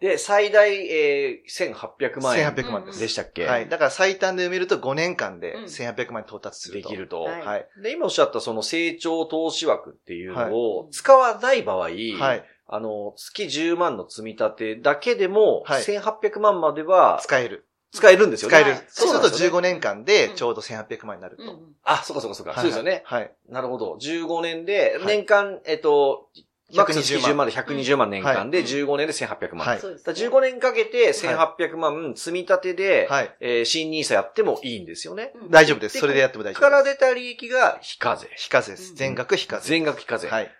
[0.00, 2.50] で、最大、えー、1800万円。
[2.50, 2.98] 1800万です。
[2.98, 3.46] でしたっけ？
[3.46, 3.68] はい。
[3.68, 6.88] だから最短で埋めると5年間でうん1800万に到達すると。
[6.88, 7.22] できると。
[7.22, 7.68] はいはい。
[7.82, 12.44] で、今おっしゃったその成長投資枠っていうのをはい使わない場合、はい。
[12.66, 17.68] あの、月10万の積み立てだけでも、はい1800万までは使える。
[17.92, 18.56] 使えるんですよね。
[18.56, 18.84] 使えるはい。
[18.88, 21.42] そうするとなんですよね15年間でちょうど1800万になると。
[21.42, 22.54] うんうんあ、そうかそうかそうか。
[22.54, 23.02] そうですよね。
[23.04, 23.32] はい。
[23.48, 23.98] なるほど。
[24.00, 26.28] 15年で、はい年間、えっと、
[26.74, 29.66] マックス120 90万万で120万年間ではい15年で1800万。
[29.66, 33.36] はいそうですねだから15年かけて1800万積み立てで、はい。
[33.40, 35.32] えー新ニーサやってもいいんですよね。
[35.34, 35.98] うん大丈夫です。
[35.98, 36.60] それでやっても大丈夫です。
[36.60, 38.28] から出た利益が非課税。
[38.36, 38.90] 非課税です。
[38.90, 39.68] うん全額非課税。
[39.68, 40.28] 全額非課税。
[40.28, 40.50] はい。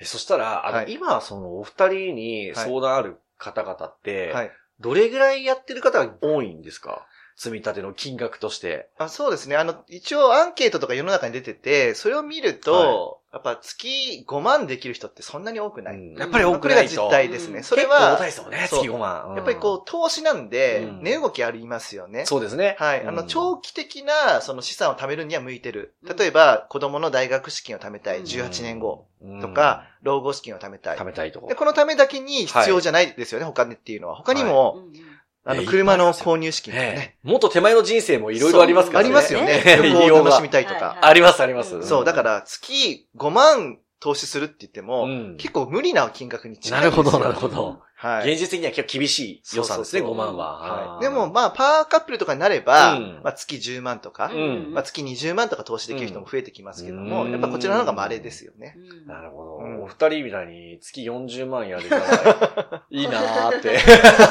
[0.00, 4.52] えそしたら、あの、はい今、その、お二人に相談ある方々って、はい。
[4.80, 7.06] どれぐらいやってる方が多いんですか？
[7.36, 8.88] 積み立ての金額として。
[8.98, 9.56] あそうですね。
[9.56, 15.96] あの、一応アンケートとか世の中に出てて、それを見ると、やっぱ月5万できる人ってそんなに多くない。
[15.96, 17.02] うんやっぱり多これがくないと。
[17.04, 17.58] 実態ですね。
[17.58, 19.34] うんそれ結構は大、ですね、月5万。
[19.36, 22.26] やっぱりこう、投資なんでう、ん値動きありますよねうん。
[22.26, 22.76] そうですね。
[22.78, 23.04] はい。
[23.06, 26.16] あの、うん長期的な、その資産を貯めるには向いてるうん。
[26.16, 28.18] 例えば、子供の大学資金を貯めたい。
[28.20, 31.04] うん18年後うんとか、老後資金を貯めたい貯。
[31.04, 34.14] めたいとで、このためだけに必要じゃないですよね、他にっていうのは。
[34.16, 37.18] 他にうも、んうんあの、え車の購入資金とかえね。
[37.24, 39.06] えもっと手前の人生もいろいろありますからね。
[39.06, 39.62] ありますよね。
[39.82, 40.98] 旅行を楽しみたいとはいか。
[41.02, 41.76] あります、あります。
[41.76, 47.10] うんそう、だから月5万投資するって言っても、うん結構無理な金額に近ないるんですよ。
[47.10, 47.80] ほど、なるほど。
[48.00, 48.32] はい。
[48.32, 50.94] 現実的には結構厳しい予算ですね、そうそうそう5万は。
[50.94, 58.76] はい、でも、まあ、パワーカップルとかになれば、うんまあ、月10万とか、うんまあ、月20万とか投資できる人も増えてきますけども、うんやっぱこちらの方が稀ですよね。
[59.06, 59.58] なるほど。
[59.58, 63.78] うんお二人みたいに月40万やれたら いいなーって。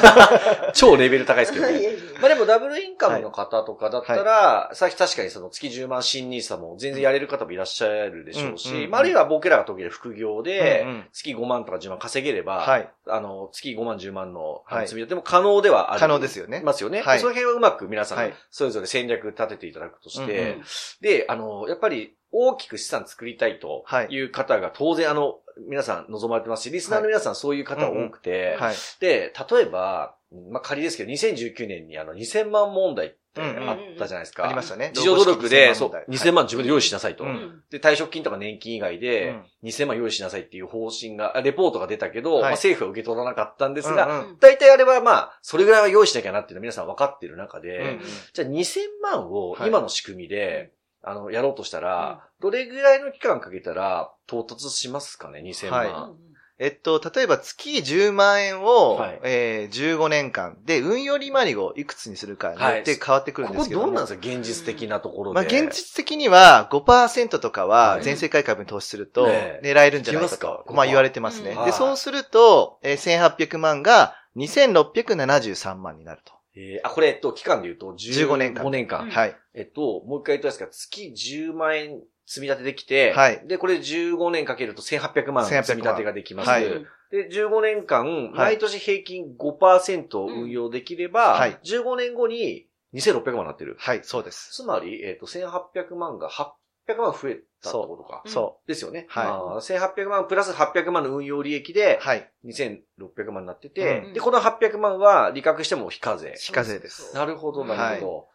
[0.72, 1.80] 超レベル高いですけどね。
[2.20, 12.90] まあでもダブルインカムの方とかだったら、さっき確かにその月10万新ニーサも全然やれる方もいらっしゃるでしょうし、まああるいは僕らが時で副業で月5万とか10万稼げれば、はい。
[13.06, 16.00] あの、月5万10万の積み立ても可能ではある。
[16.00, 16.60] 可能ですよね。
[16.64, 17.02] ますよね。
[17.02, 17.20] はい。
[17.20, 20.62] その辺はうまく皆さんはい、それぞれ戦略立てていただくとして、うんうん。
[21.00, 24.06] で、あの、やっぱり大きく資産作りたいとはい。
[24.10, 28.74] いう方が当然あの、皆さん望まれてますし、リスナーの皆さんそういう方多くて、はい。
[29.00, 30.14] で、例えば、
[30.50, 34.46] まあ、仮ですけど、2019年にあの、2000万問題ってあったじゃないですか。
[34.46, 34.92] ありましたね。
[34.94, 37.24] 自助努力で、そう、2000万万自分で用意しなさいと。
[37.24, 37.62] うん。
[37.70, 42.42] で、退職金とか年金以外で、2000万用意しなさいっていう方針が、あレポートが出たけど、はい。
[42.42, 48.00] まあ、政府は受け取らなかったんですが、大体あれはまあ、それぐらいは用意しなきゃなっていうのは皆さん分かってる中で、うん
[48.32, 49.68] じゃあ2000万をはい。
[49.68, 50.72] 今の仕組みで、
[51.02, 56.16] あの、やろうとしたら、どれぐらいの期間かけたら到達しますかね、2000万。
[56.60, 59.20] はいえっと、例えば月10万円を、はい。
[59.22, 60.58] えー15年間。
[60.64, 65.34] で運用利回りをいくつにするかによって変わってくるんここですけども、どうなんですか現実的なところで。
[65.36, 68.02] まあ、現実的には5%とかははい。
[68.02, 70.64] 全世界株に投資するとね狙えるんじゃないかいきますか？
[70.66, 71.50] と、まあ言われてますね。
[71.56, 71.64] うん。
[71.64, 76.32] で、そうすると、えー1800万が2673万になると。
[76.56, 78.64] えーあ、これ、えっと、期間で言うと、15年間。
[78.64, 79.08] 5年間。
[79.08, 79.36] はい。
[79.54, 81.14] えっと、もう一回言ったんですが、月
[81.46, 86.50] 10万円積み立てできて、はいで、これ15年かけると1800万1800積み立てができます。
[86.50, 86.64] はい
[87.10, 93.76] で、15年間、はい毎年平均5%運用できれば、はい15年後に2600万になってる。
[93.78, 94.50] はい、そうです。
[94.52, 98.22] つまり、えっと、1800万が800万増えたってことか。
[98.26, 99.06] そですよね。
[99.08, 102.30] はいあー1800万プラス800万の運用利益でう。、はい。
[102.44, 106.34] 2600万になってて、うんで、この800万は利確しても非課税。
[106.38, 107.14] 非課税です。
[107.14, 108.28] なるほど、なるほど。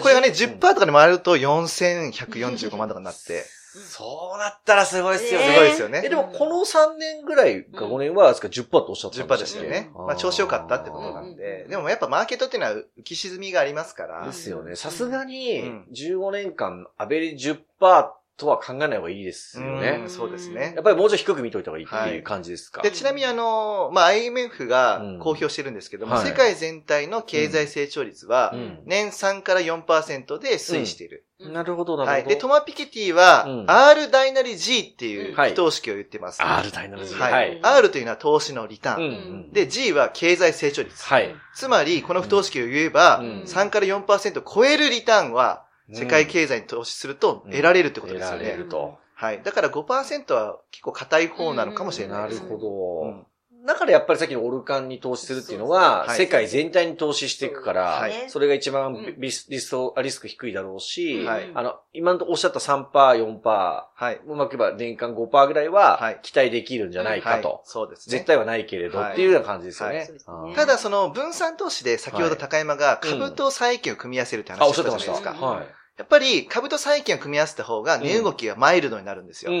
[0.00, 5.46] これがね、じ10%とかで回ると4145万とかになって、 そうなったらすごいっすよね。
[5.46, 6.08] すごいですよねえ、。
[6.08, 9.90] でもこの3年ぐらいか5年は、ですか10%とおっしゃってたん10%ですよね。
[9.94, 11.66] まあ調子良かったってことなんで。
[11.68, 14.26] でもやっぱマーケットっていうのは浮き沈みがありますから。
[14.26, 14.76] ですよね。
[14.76, 20.10] さすがにうん、15年間、アベレージ10%とは考えない方がいいですよねうん。
[20.10, 20.84] そうですねやっ。
[20.84, 22.80] ぱりもうちょい低く見といた方がいいっていう感じですか？
[22.82, 31.26] で、ちなみにあの、まあ、IMF がうん公表してるんですけども、はい世界全体の経済成長率はうん年3から4%で推移している。
[31.40, 32.12] なるほど、なるほど。
[32.12, 32.24] はい。
[32.24, 36.40] で、トマピケティはうん R 大なり G っていうはい不等式を言ってます。
[36.42, 37.14] R 大なる G。
[37.14, 37.32] はい。
[37.32, 37.60] はい。
[37.62, 39.14] R というのは投資のリタうんうーン。
[39.48, 39.52] ん。
[39.52, 41.04] で、G は経済成長率。
[41.04, 41.34] はい。
[41.54, 48.62] つまり、この不等式を言えば、うん3から4%超えるリターンは、世界経済に投資すると得られるってことですよ得られね。
[48.64, 48.98] ると。
[49.14, 49.42] はい。
[49.42, 52.42] だから5%は結構硬い方なのかもしれないです。
[52.42, 53.26] なるほうどん。
[53.64, 64.20] だからやっぱりさっきのオルカンに投資するっていうのは、はい世界全体に投資していくから、はいそれが一番うんリスリストリスク低いだろうし、はいあの、今のおっしゃった3%、4%、はい。
[64.26, 67.60] うまく言えば年間5%ぐらいははい期待できるんじゃないかはいと。
[67.64, 68.14] そうですね。
[68.14, 70.08] 絶対はないけれど、はいっていうような感じですよね。
[70.56, 75.14] ただその分散投資で先ほど高山が株と債券を組み合わせるってあ、話をおっしゃってました。
[75.14, 75.46] したじゃないですか。
[75.46, 75.66] はい。
[75.98, 79.52] やっぱり株と債券を組み合わせた方が値動きがマイルドになるんですよ。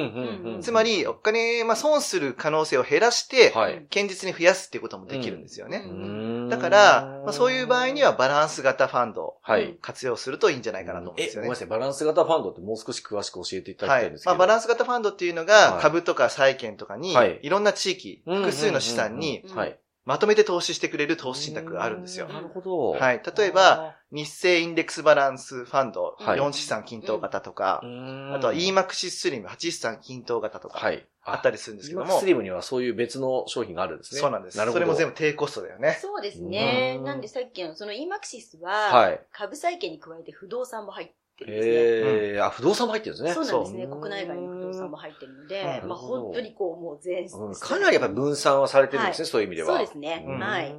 [0.62, 3.86] つまりお金、まあ損する可能性を減らして、はい。
[3.92, 5.84] 堅実に増やすっていうこともできるんですよね。
[5.86, 9.76] うんだから、まあ、そういう場合にはバランス型ファンドをはい。
[9.80, 11.48] 活用するといいんじゃないかなと思うんえ、ですよね。
[11.48, 11.68] ごめんなさい。
[11.68, 14.22] バランス型ファンドってもう少し詳しく教えていただきはいたいんです。
[14.22, 14.30] けど。
[14.30, 19.78] まあ、バランス型ファンドっていうのはが、い株とか債券とかにはい、いろんな地域、複数の資産にはい。
[20.04, 22.28] まとめて投資してくれる投資信託があるんですよ。
[22.28, 22.90] なるほど。
[22.90, 31.06] はい例えば、日清インデックスバランスファンド、はい4資産均等型とかう、ん、あとは EMAX スリム8資産均等型とか、はい。
[31.24, 34.20] あったりするんですけどもス、リムにはそういう別の商品があるんですね。
[34.20, 34.58] そうなんです。
[34.58, 34.84] なるほど。
[34.84, 35.96] それも全部低コストだよね。
[36.00, 37.02] そうですねう。
[37.02, 41.72] んなんでさっきのその EMAXIS は、はい株債券に加えて不動産も入ってるんですね。
[41.72, 43.32] へえ、あ、不動産も入ってるんですね。
[43.34, 43.86] そうなんですね。
[43.86, 49.68] 国内外の不動産も入ってるのうで、んまあ本当にこうもう全、うんかなりやっぱり分散はされてるんですね、そういう意味では。
[49.68, 50.24] そうですね。
[50.26, 50.74] うんはい。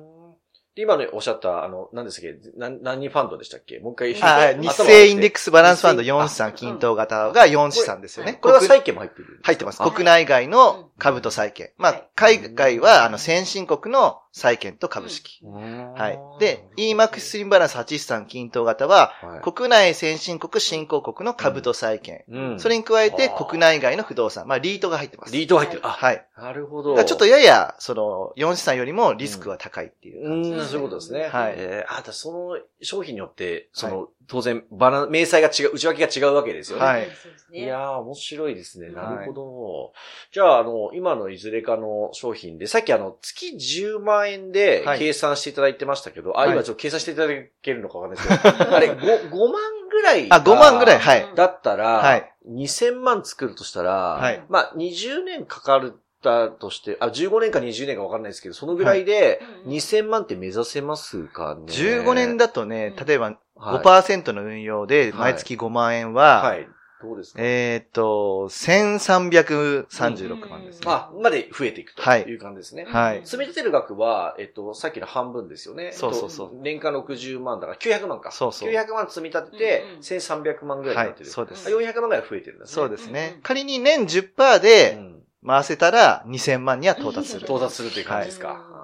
[0.76, 2.36] で今のおっしゃった、あの、何でしたっけ？
[2.58, 3.78] 何、何ファンドでしたっけ？
[3.78, 4.13] もう一回。
[4.15, 4.60] はい。
[4.60, 8.34] 日頭清インデックスバランスファンド日清4資産均等型が4資産ですよね。
[8.34, 9.84] 国これは債券も入ってる入ってます。
[9.84, 11.69] あ国内外の株と債券。
[11.78, 15.39] まあはい、海外は、あの、先進国の債券と株式。
[15.46, 15.93] は。
[15.93, 22.24] はいで、EMAX スリムバランス8資産均等型は、はい国内先進国新興国の株と債券。
[22.28, 24.48] うんそれに加えて国内外の不動産。
[24.48, 25.34] まあ、リートが入ってます。
[25.34, 25.86] リートが入ってる。
[25.86, 26.26] あ、はい。
[26.36, 27.02] なるほど。
[27.04, 30.52] ちょっとやや、その、4資産よりもリスクは高いっていうう感じ。
[30.52, 31.28] ん、そういうことですね。
[31.28, 36.84] はいえーあ、だその商品によって、その、当然、バラン、明細が違う、内訳が違うわけですよね。
[36.86, 37.60] はいそうですね。
[37.60, 38.88] いやー、面白いですね。
[38.88, 39.93] うんなるほど。
[40.32, 51.00] じゃあ、あの、今のいずれかの商品で、さっきあの、月10万円ではい計算していただいてましたけど、あ、はい今ちょっと計算していただけるのかわかんないですけど、 あれ、5、5万ぐらいあ、5万ぐらい、い。
[51.00, 51.32] はい。
[51.36, 66.67] だったら、はい2000万作るとしたら、はいまあ、20年かかるたとして、あ、15年か20年かわかんないですけど、そのぐらいで、うん2000万って目指せますかね？15年だとね、例えばはい5%の運用で毎月5万円は、はい。
[67.01, 67.39] どうですか？
[67.43, 70.86] えーっと、1336万ですね。
[70.88, 72.86] あ、まで増えていくとはいいう感じですね。
[72.88, 75.91] はい積み立てる額は、えっと、さっきの半分ですよね。
[75.91, 78.31] そうそうそうえっと年間60万だから900万か。
[78.31, 81.25] そうそう900万積み立ててうんうん1300万ぐらいになってる。
[81.25, 82.73] はいそうですあ400万ぐらい増えてるんですね。
[82.75, 83.13] そうですうんうん。
[83.13, 85.12] ね仮に年10%でうん
[85.45, 87.45] 回せたら2000万には到達する。
[87.45, 88.47] 到達するという感じですか。
[88.49, 88.84] はい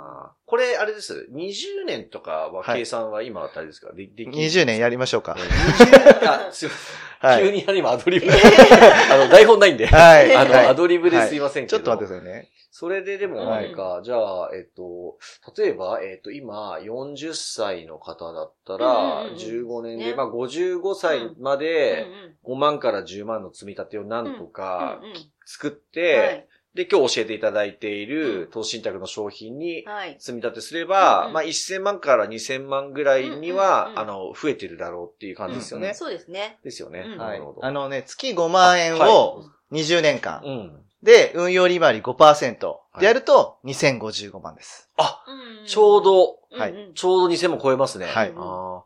[0.50, 1.30] これ、あれです。
[1.32, 5.34] 20年とかははい計算は今あたりですか、ででき20年やりましょうか。
[5.34, 7.32] 20あ、すいません。
[7.32, 8.26] はい急に今アドリブ。
[9.14, 9.86] あの、台本ないんで。
[9.86, 11.78] はいあの、はいアドリブですいませんけど。
[11.78, 12.50] ちょっと待ってくださいね。
[12.72, 15.18] それででも、はいあれか、じゃあ、えっと、
[15.56, 22.08] 例えば、えっと、今、40歳の方だったら、うんうんうん15年で、ねまあ、55歳まうんで、
[22.46, 25.14] うん5万から10万の積み立てをなんとかうんうん
[25.46, 30.16] 作っはて、いで、今日教えていただいているうん投資信託の商品にはい。
[30.20, 35.94] 積み立てすれば、うんうんまあ、1000万から2000万ぐらいにうんはうんう、んあの、増えてるだろうっていう感じですよね。
[35.94, 36.60] そうですね。
[36.64, 37.00] ですよね。
[37.06, 37.54] うんはいなるほ。
[37.54, 37.66] ど。
[37.66, 40.86] あのね、月5万円はを20年間うん。
[41.02, 42.60] で、運用利回り5%
[43.00, 44.90] でやると2055万です。
[44.98, 45.24] あ、
[45.66, 48.06] ちょうど、はいちょうど2000も超えますね。
[48.08, 48.84] はいあ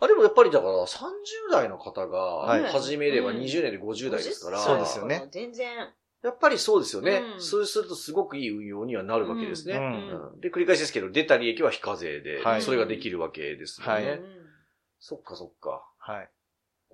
[0.00, 1.00] ーあ、でもやっぱりだから30
[1.50, 5.26] 代の方はいが始めればうん20年で50代ですから、そうですよね。
[5.32, 5.88] 全然。
[6.26, 7.22] やっぱりそうですよね。
[7.34, 9.74] うんそうするとすごくいい運用にはなるわけですね。
[9.76, 13.92] うんうんで、繰り返しですけど、出た利益は非課税で、はいそれができるわけですよね。
[13.92, 14.46] はいうん
[14.98, 15.86] そっかそっか。
[15.98, 16.30] はい。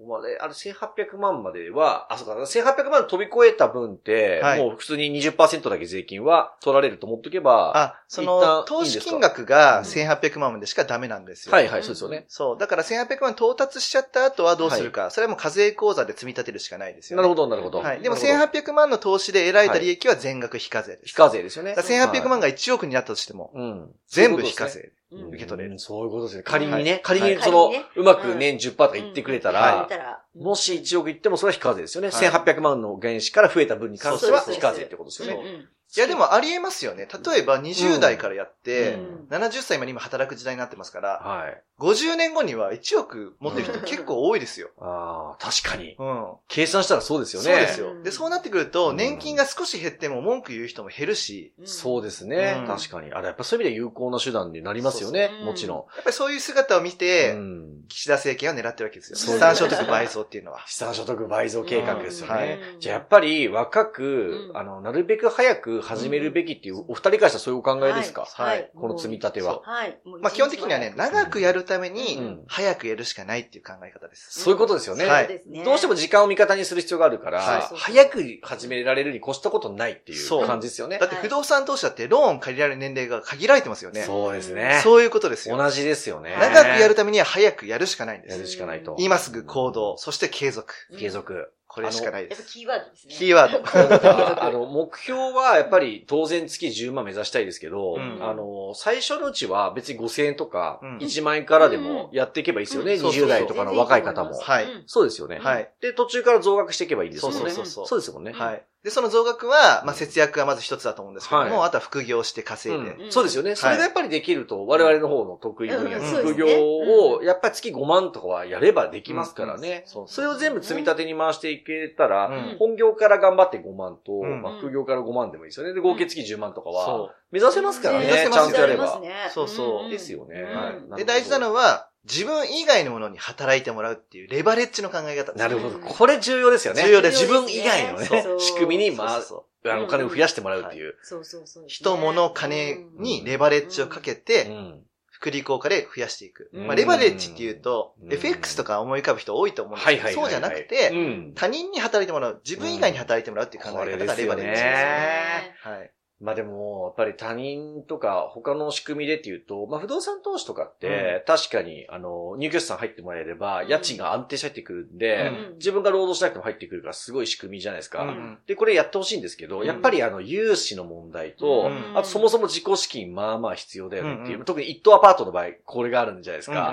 [0.03, 11.55] ここまで、あれ1800万までは、あ、そうか、1800万飛び越えた分って、はいもう普通に20%だけ税金は取られると思っとけば、あ、そ一の、投資金額が1800万までしかダメなんですよ。
[11.55, 12.25] はいはい、そうですよね。
[12.29, 12.59] そう。
[12.59, 15.11] だから1800万到達しちゃった後はどうするか。
[15.11, 17.23] それはもう課税口座で積み立てるしかないですよ、ね。
[17.23, 17.79] なるほど、なるほど。
[17.79, 18.01] はい。
[18.01, 21.09] でもなるほど1800万の投資で得られた利益は全額非課税です。
[21.11, 21.75] 非課税ですよね。
[21.75, 23.95] だから1800万が1億になったとしても、うん。
[24.09, 24.93] 全部非課税。
[25.12, 25.29] うん。
[25.29, 25.72] 受け取れる。
[25.72, 26.42] うんそういうことですね。
[26.42, 27.01] 仮にね、はい。
[27.03, 27.42] 仮にはい。
[27.42, 29.55] その、うまく年10%とか言ってくれたうん。
[29.55, 32.11] ら、もし1億いってもそれは非課税ですよね。
[32.11, 32.29] はい。
[32.29, 35.66] 1800万の原資から増えた分に関しては非課税ってことですよね。
[35.95, 37.07] いやでもありえますよね。
[37.25, 41.63] 例えば20代からやって、うん70歳まで今働く時代になってますから、はい。
[41.81, 44.69] 50年後には1億持ってる人 結構多いですよ。
[44.79, 45.97] ああ、確かに。
[45.99, 46.27] うん。
[46.49, 47.49] 計算したらそうですよね。
[47.49, 47.95] そうですよう。
[47.95, 53.11] んで、そうなってくるうと、ん年金が少し減っても文句言う人も減るし、うんそうですね、うん確かに。
[53.13, 55.29] あれ、やっぱそういう意味で有効な手段になりますよね。
[55.29, 56.93] そうそうもちろやっぱりそういう姿を見ん。
[56.93, 57.85] て、うん。
[57.89, 59.17] 岸田政権は狙ってるわけですよ。
[59.17, 60.63] そう資産所得倍増っていうのは。
[60.69, 62.61] 資産所得倍増計画ですよね。
[62.81, 68.71] じゃあやっぱり若く、うんあの、なるべく早く始めるべきっていう、お二人からしたらそういうお考えですか、はいはい。
[68.75, 69.61] この積み立ては。
[69.62, 69.99] はい。
[70.21, 74.40] まあ基本的にはね、長くやるためうんに、早くやるしかないっていう考え方です。
[74.40, 75.05] そういうことですよね。
[75.05, 81.07] はいどうしても時間を味方にする必要があるから、はい早く始められるに越したことないっていうそう感じですよねだ。
[81.07, 84.03] って不動産投資だってローン借りられる年齢が限られてますよね。
[84.03, 84.81] そうですね。
[84.83, 85.57] そういうことですよ。
[85.57, 86.37] 同じですよね。
[86.38, 88.53] 長くやるためには早くやるしかないんでやるす。
[88.53, 88.97] しかないと。
[88.99, 90.75] 今すぐ行動、そして継続。
[90.99, 91.53] 継続。
[91.75, 92.39] これしかないです。
[92.39, 93.15] やっぱキーワードですね。
[93.15, 94.45] キーワード。
[94.45, 102.93] あの、目標はやっぱり当然月10万目指したいですけど、うんあの、最初のうちは別に5000円とかうん1万円からでもやっていけばいいですよね。
[102.93, 104.39] うんそうそうそう20代とかの若い方も。
[104.39, 105.39] はいうんそうですよね。
[105.39, 105.71] はい。
[105.81, 107.39] で、途中から増額していけばいいですもんね。
[107.39, 108.33] そうそうそうそうですもんね。
[108.33, 108.63] はい。
[108.85, 111.68] で、その増額は、まあ、節約がまず一つだと思うんですけども、はい。
[111.68, 112.90] あとは副業して稼いで。
[113.05, 113.12] うん。
[113.12, 113.55] そうですよね。
[113.55, 119.85] それがやっぱりできると、我々の方の得意分野、うん副業を、やっぱり月5万とかはやればできますからね。
[119.87, 122.57] そうそれを全部積み立てに回していけたら、うん。
[122.59, 124.42] 本業から頑張って5万と、うん。
[124.42, 125.75] まあ、副業から5万でもいいですよね。
[125.75, 128.07] で、合計月10万とかはそ、目指せますからね。
[128.07, 129.01] 目指せますちゃんとやれば。
[129.33, 129.90] そうそう。
[129.90, 130.40] ですよね。
[130.40, 130.61] うん。
[130.61, 130.99] はい。
[130.99, 135.37] で、大事なのは、自分以外のものに働いてもらうっていうレバレッジの考え方です。
[135.38, 135.77] なるほど。
[135.77, 136.83] うんこれ重要ですよね。
[136.83, 140.97] 重要です自分以外のね仕組みに、まあ、そうそうあの、お金を増やしてもらうっていう。
[141.03, 141.65] そうそうそう。
[141.69, 144.81] 人、物、金にレバレッジをかけうて、ん。
[145.11, 146.51] 福利効果で増やしていく。
[146.53, 150.21] うんまあ、レバレッジっていうと、うん FX とか思い浮かぶ人多いと思うんですけど。
[150.21, 151.33] そうじゃなくうて、ん。
[151.37, 154.62] 他人に働いてもらう、自分以外に働いてもらうっていう考え方がレバレッジです。
[154.62, 155.91] ねはい。
[156.23, 165.55] まあでも、やっぱり他人とか他の仕組みでっていうと、まあ不動産投資とかって、確かに、あの、入居者さん入ってもらえれば、家賃が安定して入ってくるんで、うん。
[165.57, 168.05] 自分が労働しなくても入ってくるからすごい仕組みじゃないですか。
[168.05, 168.39] うん。
[168.47, 171.99] で、これやってほしいんですけど、やっぱりあの、融資の問題と、うん。
[171.99, 176.73] あとそもそも自己資金まあまあ必要だよねっていう、特に一棟アパートの場合、これがあるんじゃないですか。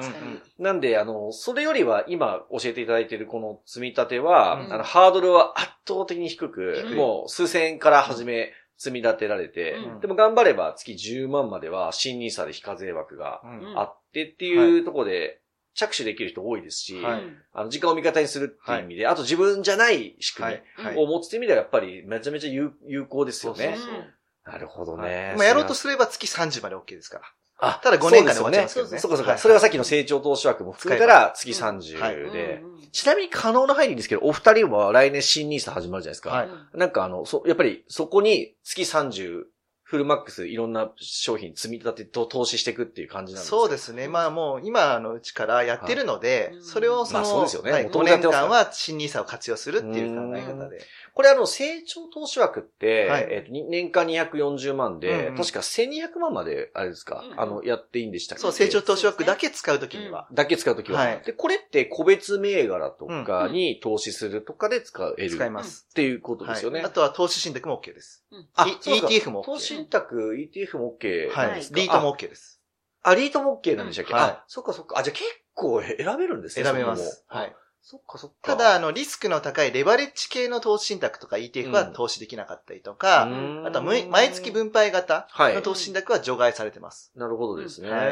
[0.59, 4.73] なんで、あの、それよりは今教えていただいているこの積み立ては、うん。
[4.73, 9.99] あの、ハードルは圧倒的に低く、もう数千円から始め、積み立てられて、うん。
[9.99, 13.77] でも頑張れば月10万までは新ニーサで非課税枠がうん。
[13.77, 15.41] あってっていうところで
[15.75, 17.23] 着手できる人多いですし、はい。
[17.53, 20.63] あの、時間を味方にするっていう意味で、あと自分じゃない仕組はい。
[20.77, 20.95] はい。
[20.95, 23.75] みを持つっていう意味ではやっぱりめちゃめちゃ有有効ですよね。
[23.75, 23.85] そう。
[23.85, 24.13] そう
[24.51, 25.09] なるほどはい。
[25.09, 25.33] ね。
[25.37, 27.25] まあやろうとすれば月30まで OK ですから。
[27.61, 28.99] あただ5年間で終わっちゃいますけどね。
[28.99, 29.31] そうかそうか。
[29.31, 32.15] はいそれはさっきの成長投資枠も含めたら月30はい。
[32.31, 32.63] で。
[32.91, 36.29] ちなみに可能な範囲ですけど、お二人は来年新ニーサ始まるじゃないですか。
[36.31, 36.49] はい。
[36.73, 39.43] なんかあの、そ、やっぱりそこに月30
[39.83, 43.57] フルマックスいろんな商品積み立てと投資していくっていう感じなんですか？
[43.57, 44.07] そうですね。
[44.07, 47.71] まあもう今のうちからやってるので、はいそれをその、まあそうですよね。
[47.71, 50.79] はい、5元々やってますから年間は新ニーサを活用するっていう考え方で。
[51.19, 58.41] これあの、成長投資枠って、はいえっとに年間240万で、うんうん確か1200万まで、あれですか、うんあの、やっていいんでしたっけ？
[58.41, 60.29] そう、成長投資枠だけ使うときには。
[60.31, 65.87] だけ使うときは、はいで、これって個別銘柄とかに投資するとかで使える、使います。
[65.89, 66.79] っていうことですよね。
[66.79, 68.23] はいあとは投資信託も OK です。
[68.55, 71.73] あ E- そうか ETF も OK 投資信託、ETF も OK はないんです。
[71.73, 72.61] か、リートも OK です。
[73.03, 74.97] あ、リートも OK なんでしたっけ、うんはいあ、そっかそっか。
[74.97, 76.63] あ、じゃあ結構選べるんですね。
[76.63, 77.25] 選べまそす。
[77.27, 77.53] はい。。
[77.81, 78.55] そっかそっか。
[78.55, 87.11] ただ、あの、リスクの高いレバレッジ系の投資信託とか ETF はうん投資できなかったりとか、うんあとはむ毎月分配型はいの投資信託は除外されてます。
[87.15, 87.89] なるほどですね。
[87.89, 88.09] うんはい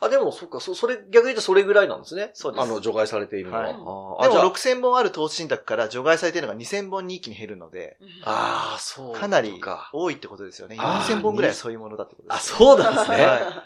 [0.00, 2.30] あ、でもそっか、そ、それ、逆に言うとそれぐらいなんですね。
[2.32, 3.62] そうですあの、除外されているのは。
[3.64, 9.90] はいあでも6000本ある投資信託から除外されているのが2000本に一気に減るので、あー、そうかなりか。
[9.92, 10.76] 多いってことですよね。
[10.78, 12.54] あー4000本ぐらいはそういうものだってことであ、す。
[12.56, 13.26] そうなんですね。
[13.26, 13.64] は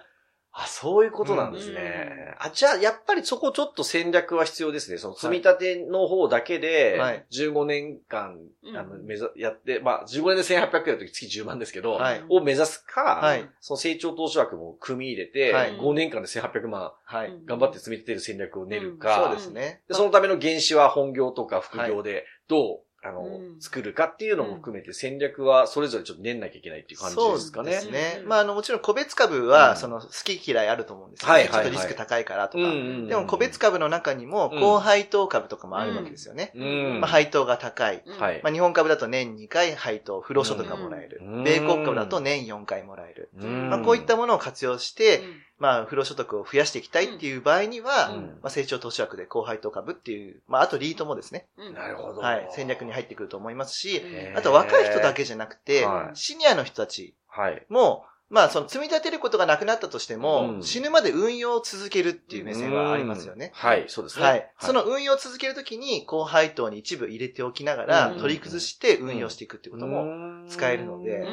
[0.59, 2.35] あ、そういうことなんですね。
[2.39, 4.97] あ、じゃあ、やっぱりそこちょっと戦略は必要ですね。
[4.97, 8.77] その積み立ての方だけではい、15年間、うん。
[8.77, 12.25] あの、目指、やって、まあ、15年で1800円の時月10万ですけど、はい。
[12.31, 13.47] を目指すか、はい。
[13.61, 15.79] その成長投資枠も組み入れて、はい。
[15.79, 17.35] 5年間で1800万はい。
[17.45, 19.83] 頑張って積み立てる戦略を練るか、そうですね。
[19.89, 27.73] で、そのための原資は本業とか副業でどう、あの、うん作るかっていうのも含めて戦略はそれぞれちょっと練んなきゃいけないっていう感じですかね。
[27.73, 28.21] そうですね。
[28.23, 31.33] うんまあ、あの、もちろん個別株うんは、その、好き嫌いあると思うんですよね。
[31.33, 32.65] はいはいはいちょっとリスク高いからとか。
[32.65, 36.53] うんうんうんでも、個別株の中にも、うん高配当株とかもあるわけですよね。
[36.55, 37.01] うん。
[37.01, 38.03] まあ、配当が高い。
[38.05, 38.41] うんはい。
[38.43, 41.45] まあ、日本株だと年2回配当、不労所得がもらえるうん。
[41.45, 43.31] 米国株だと年4回もらえる。
[43.39, 45.23] うんまあ、こういったものを活用して、
[45.59, 52.21] まあ、不労所得を増やしていきたいっていう場合には、うんまあ、成長投資枠で高配当株っていう、まあ、あとリートもですね、うんなるほど。
[52.21, 54.03] はい、戦略に入ってくると思いますし、
[54.37, 57.67] あと若い人だけじゃなくては、いシニアの人たちはい。
[57.69, 63.53] も、まあ、その積み立てることがなくなったとしても、うん死ぬまで運用を続けるっていう目線はありますよね。
[63.55, 64.25] うんはい、そうですね。
[64.25, 64.51] はい。
[64.59, 71.27] その運用を続けるときに、高配当に一部入れておきながら、うん取り崩して運用していくっていうことも、も使えるのでうん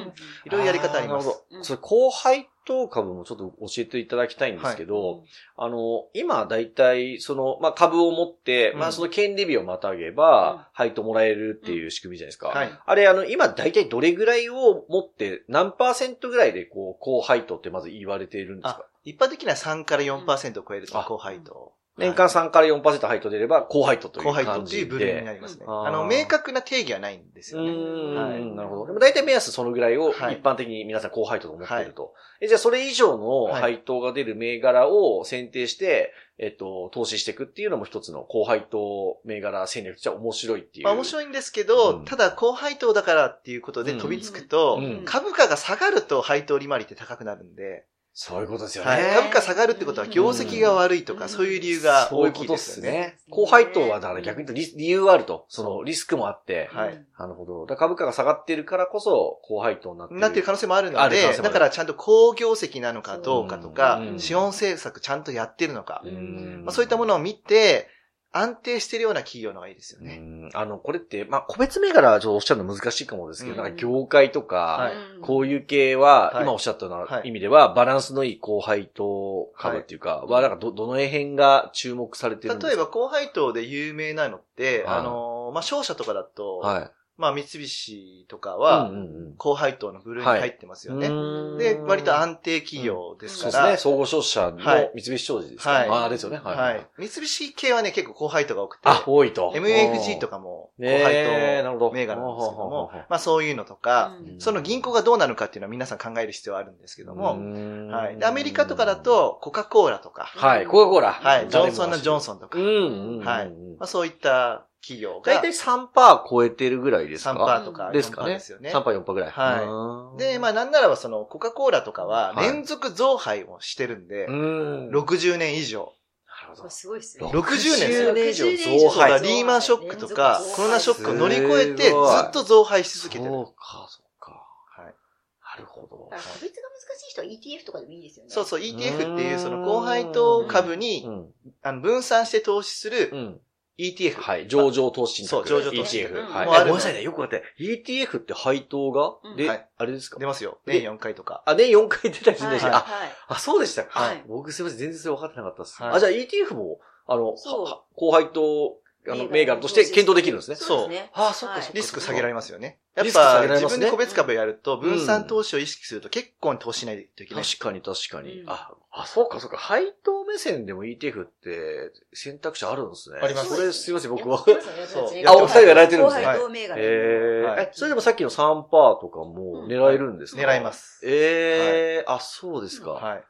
[0.45, 1.27] いろいろやり方あります。
[1.27, 1.57] なるほど。
[1.57, 5.23] うんそれ、高配当株もちょっと教えていただきたいんですけど、
[5.57, 12.47] あの、今だいたい、その、まあ、株を持って、うんまあ、その権利日をまたげば、うん配当もらえるっていう仕組みじゃないですか。
[12.47, 12.79] はい。
[12.83, 21.73] あれ、あの、今だいたいどれぐらいを持って、何パーセントぐらいで、こう、高配当ってまず言われているんですあか、一般的には3から4%を超えるとあ高配当。
[21.97, 25.35] 年間3から4%配当出れば、高配当という高配当感じっていう部類になで。
[25.37, 25.65] りますね。
[25.67, 27.71] うんあの、明確な定義はないんですうよね。
[27.71, 28.87] ーはいん、なるほど。
[28.87, 32.13] でも大体目安そのぐらいをはい一般的に皆さん高配当と思っていると。
[32.41, 40.85] えじゃあそれ以上のはい配当が出る銘柄を選定して、えっと、投資していくっていうのも一つの高配当銘柄戦略としては面白いっていう。
[40.85, 48.91] まあ面白いんですけど、うんただ高配当だからっていうことで飛びつくと、うん株価が下がると配当利回りって高くなるんで、そういうことですよね。
[48.91, 52.91] はい、株価下がるってことは業績が悪いとか、うんそういう理由が大きいそういうことですよね。
[52.91, 53.17] ですね。
[53.31, 55.45] 高配当はだから逆に言うとリ理由があると。
[55.49, 56.69] そのリスクもあって。
[56.71, 57.05] はい。
[57.17, 57.65] なるほど。
[57.65, 60.21] だから株価が下がっているからこそ高配当になっている。
[60.21, 67.87] なっていう可能性もあるので、だからちゃんと高業績なのかどうかとかう、ん資本政策ちゃんとやってるのかう、んまあ、そういったものを見て、
[68.35, 70.17] 安定してるような企業の方がいいですようね。
[70.17, 70.49] ん。
[70.53, 73.63] あの、これって、まあ、個別銘柄はちょっとおっしゃるの難しいかもですけど、うん。
[73.63, 74.93] なんか業界とか、はい。
[75.21, 76.43] こういう系は、はい。
[76.43, 77.27] 今おっしゃったようはない。
[77.27, 82.67] 意味では、バランスのいい高配当株っていうか、は、なんかど、どの辺が注目されてるんですか？
[82.69, 84.97] 例えば、高配当で有名なのって、はい。
[84.97, 86.91] あのー、まあ、商社とかだと、はい。
[87.15, 89.35] まあ、三菱とかは、うんうんうん。
[89.37, 91.07] 高配当の部類に入ってますよね。
[91.07, 91.57] うーん。
[91.57, 93.77] で、割と安定企業ですから、そうですね。
[93.77, 94.91] 総合商社のはい。
[94.95, 95.89] 三菱商事ですか、はい。
[95.89, 96.39] ああ、ですよね。
[96.43, 96.57] はい。
[96.57, 96.87] はい。
[96.97, 99.53] 三菱系はね、結構高配当が多くて、あ、多いと。
[99.55, 104.39] MFG とかも高ね配えなるほど当銘柄なんですけどほうほうほうほう、もまあそういうのとか、うん。
[104.39, 108.17] その銀行がどうなるかっていうのは皆さん考える必要はあるんですけども、もはい。
[108.17, 111.11] で、アメリカとかだ、と、コカ・コーラとか、はい、コカ・コーラ。
[111.13, 113.25] はい、ジョンソンのジョンソソンとか、うんうんうん。
[113.25, 113.49] はい。
[113.77, 115.89] まあそういった企業がだいたい3%
[116.29, 118.33] 超えてるぐらいですか？3%とか4%ですかね。
[118.33, 118.71] ですよね。
[118.73, 119.31] 3%、4%ぐらい。
[119.31, 124.89] はいで、まあなんならばそのコカ・コーラとかははい連続増配をしてるんで、うん。
[124.89, 125.93] 60年以上。
[126.27, 126.69] なるほど。
[126.69, 127.25] すごいですね。
[127.25, 127.53] 60年
[127.87, 129.21] ですよ60年以上60増配。
[129.21, 131.95] リーマンショックとかコロナショックを乗り越えてず
[132.27, 133.31] っと増配し続けてる。
[133.31, 134.31] そうか、そうか。
[134.31, 134.85] はい。
[134.85, 136.09] なるほど個
[136.41, 138.31] 別が難しい人は ETF とかでもいいですよね。
[138.31, 141.31] そうそう、ETF っていうその高配当株うにん。
[141.61, 143.39] あの分散して投資するうん
[143.77, 144.15] ETF。
[144.21, 144.47] はい。
[144.47, 145.47] 上場投資信託。
[145.47, 146.19] そう上場投資 ETF。
[146.19, 146.45] うんはい。
[146.47, 147.01] ごめんなさいね。
[147.01, 147.45] よくわかって。
[147.59, 149.15] ETF って配当が？
[149.23, 150.19] うんではい、あれですか？
[150.19, 150.59] 出ますよ。
[150.65, 151.43] で年4回とか。
[151.45, 152.71] あ、年4回出たりするんですね。
[152.71, 152.85] はいあ、
[153.29, 153.99] あ、そうでしたか。
[153.99, 154.79] はいあ僕すいません。
[154.79, 155.81] 全然それ分かってなかったです。
[155.81, 158.77] はいあ、じゃあ ETF も、あの、そうは高配当、
[159.07, 160.55] あの、銘銘柄柄として検討できるんですね。
[160.55, 161.09] そうですね。
[161.13, 161.77] あ、そっかはいそっか。
[161.77, 162.79] リスク下げられますよね。
[162.95, 167.43] やっリスク下ぱげられますね自分で個別株やると分散投資を意識すると結構投資しないといけない。
[167.43, 168.41] 確かに確かに。
[168.41, 169.57] うんあ、あ、そうかそうか。
[169.57, 173.19] 配当目線でも ETF って選択肢あるんですね。
[173.21, 174.37] ありますそれすいません、僕は。
[174.37, 178.69] そうあお二人がやられてるんですね後輩同銘柄ええ、それでもさっきの3%
[179.01, 181.01] とかも狙えるんですか、狙います。
[181.05, 182.91] ええあ、そうですか。
[182.91, 183.23] はい。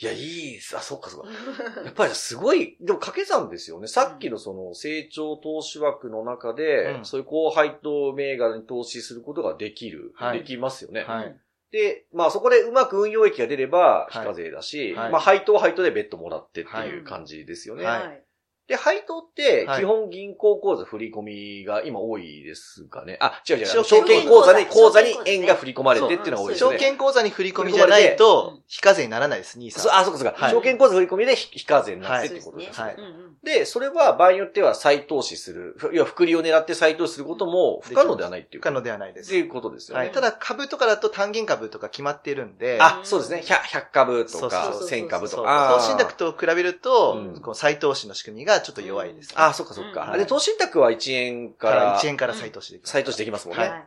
[0.00, 0.76] いや、いいです。
[0.76, 1.28] あ、そっかそっか。
[1.84, 3.86] やっぱりすごい、でも掛け算ですよね。
[3.86, 10.12] さっきのその成長投資枠の中で、うんそういう高配当銘柄に投資することができる。
[10.14, 11.02] はいできますよね。
[11.02, 11.38] はい。
[11.70, 17.84] で、まあそこでうまく運用益が出ればはい非課税だし、はいまあ配当は配当で別途もらってっていう感じですよね。
[17.84, 18.24] はいはい。
[18.70, 23.18] で、配当ってはい基本銀行口座振り込みが今多いですかね？
[23.20, 23.66] あ、違う違う。
[23.66, 26.78] 証証券券口座に、口座に円が振り込まれてっていうのが多いですよね。
[26.78, 29.92] 証券口座に振り込みじゃないと、非課税にならないです、兄さん。
[29.92, 30.34] あ、そうかそうか。
[30.38, 32.96] はい証券口座振り込みで非非課税になってってことですね。
[33.42, 39.30] で、それは場合によっては再投資する、ふ要は複利を狙って再投資することも不可能ではないっていう不可能ではないです。
[39.30, 40.04] っていうことですよね。
[40.04, 40.12] はい。
[40.12, 43.42] ただ株とかだと単元株とか決まっているんで、あ、そうですね。
[43.44, 45.74] 100, 100株とかそうそうそう1000株とか。
[45.74, 47.18] 投資信託と比べると、
[47.54, 49.32] 再投資の仕組みがちょっと弱いです。
[49.34, 50.12] あ、そっかそっか。
[50.12, 52.92] うんで、投資信託は1円かからら1円から再投資できます。
[52.92, 53.68] 再投資できますもんね。
[53.68, 53.84] はい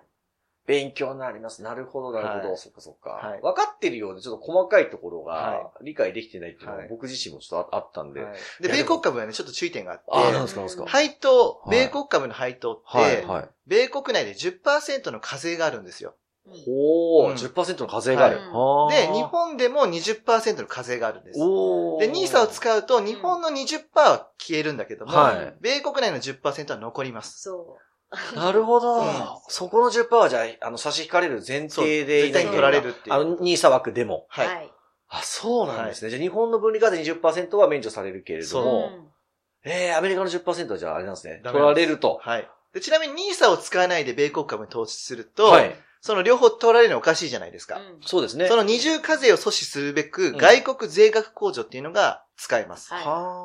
[0.66, 1.62] 勉強になります。
[1.62, 2.48] なるほど、なるほど。
[2.52, 8.24] はいそっかそっか、はい分かってるようで、ちょっと細かいところはが理解できてないっていうのははい僕自身もちょっとああったんで。
[8.24, 10.86] はいで、米国株はね、ちょっと注意点があって、あ、なんですか、なんですか。
[10.86, 13.26] 配当、はい米国株の配当って。
[13.68, 16.16] 米国内で10%の課税があるんですよ。
[16.46, 18.38] ほー、うん10%の課税がある。
[18.38, 21.40] はいはーで、日本でも20%の課税があるんです。
[21.42, 27.42] おーで、ニーサを使うと日本の20%は消えるんだけども、はい米国内の10%は残ります。
[27.42, 27.78] そ
[28.36, 28.96] なるほど。
[28.98, 29.06] うん
[29.48, 34.28] そこの10%はじゃあ、あの、差し引かれる前提で絶対に取られるっていうあの、ニーサ枠でも。
[34.30, 34.40] う。
[34.42, 34.48] はい。
[34.48, 34.74] はい。
[35.10, 36.10] あ、そうなんですね。
[36.10, 38.92] じゃあ、日本の分離課税20%は免除されるけれどそうも、
[39.64, 41.42] ええアメリカの10%はじゃあ、あれなんですね。
[41.44, 42.20] 取られると。
[42.22, 42.50] はい。
[42.74, 45.76] でちなみにニーサを使わないで米国株に投資すると、はい。
[46.04, 47.78] その両方取られるのおかしいじゃないですか。
[47.78, 48.50] うんそうですね。
[48.50, 52.94] その二重課税を阻止するべく、ん外国税額控除っていうのが使えます。
[52.94, 53.00] は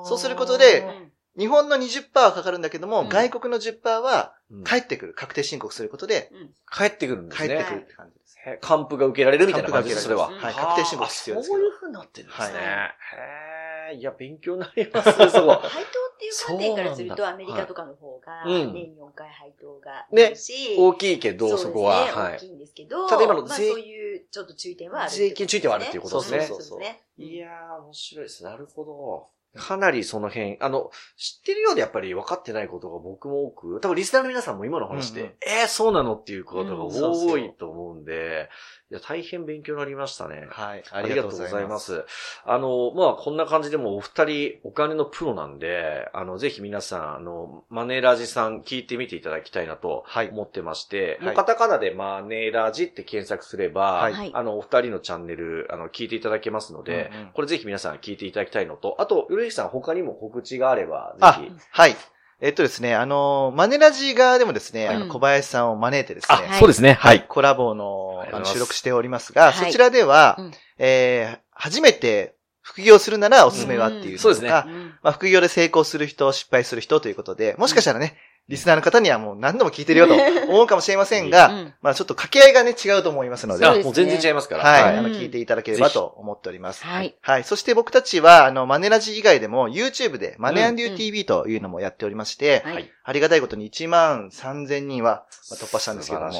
[0.04, 5.14] いそうすることでうん日本の20%はかかるんだけども、うん外国の10%はうん返ってくる。
[5.14, 7.48] 確定申告することで、うん帰ってくるんですね。
[7.48, 8.36] 返ってくるって感じです。
[8.44, 10.26] へ還付が受けられるみたいな感じです、それは。
[10.26, 12.44] 還付が受けられますはい確定申告必要ですそういう風になってるんですね。
[12.46, 15.53] はいへえ、いや、勉強になります ね、そこ。
[15.55, 20.34] 配当っていう観点からすると、アメリカとかの方が、うん年4回配当がね
[20.76, 22.07] 大きいけど、そこは。
[22.07, 22.34] はい。
[22.34, 27.03] 大きいんですけど、ただ今のまあ税そういうちょっと注意点はある、税金注意点はあるっていうことですねそうそうそうね。
[27.16, 28.45] いやー、面白いです。
[28.45, 29.38] なるほど。
[29.57, 38.49] かなりその辺、あの、知ってるようでやっぱり分かってないことが僕も多く、多分リスナーの皆さんも今の話で、うんうんえー、そうなのっていうことがうんそうそう多いと思うんで、
[38.90, 40.46] いや、大変勉強になりましたね。
[40.49, 40.82] はい。
[40.90, 41.78] ありがとうございま。
[41.78, 42.07] す。
[42.46, 61.53] あの、まあ、こんな感じでもお二人お金のプロなんで、あの、ぜひ皆さん、あの、マネラジさん聞いてみていただきたいなとはい思ってまして、はいもうカタカナでマネラジって検索すれば、はいはいあの、お二人のチャンネル、あの、聞いていただけますので、うんうんこれぜひ皆さん聞いていただきたいのと、あと、ゆるひさん他にも告知があれば、あぜひ。
[61.70, 61.97] はい。
[62.41, 66.93] えっとですね、あの、マネラジ側でもですね、あうんの小林さんを招いてですね、はいそうですね。
[66.93, 67.24] はい。。
[67.28, 78.16] コラボのあの収録しておりますが、はいそちらでは、うんえー初めて副業するならおすすめはっていうそうですねうんまあ、副業で成功する人、失敗する人ということで、もしかしたらね、
[78.49, 80.14] リスナーの方にはもう何度も聞いてるよと
[80.49, 84.64] 思うかもしれませんが、うんまあちょっと掛け合いがね、違うと思いますので、もう全然違いますから。
[84.64, 86.84] はい、はいあの、聞いていただければと思っております。
[86.84, 87.14] はい。
[87.20, 87.44] はい。
[87.44, 92.90] そして僕たちは、あの、マネラジ以外でも、YouTube でマネアンデュー TV というのもやっておりまして、はい。
[93.05, 96.30] ありがたいことに1万3000人はまあ突破したんですけども。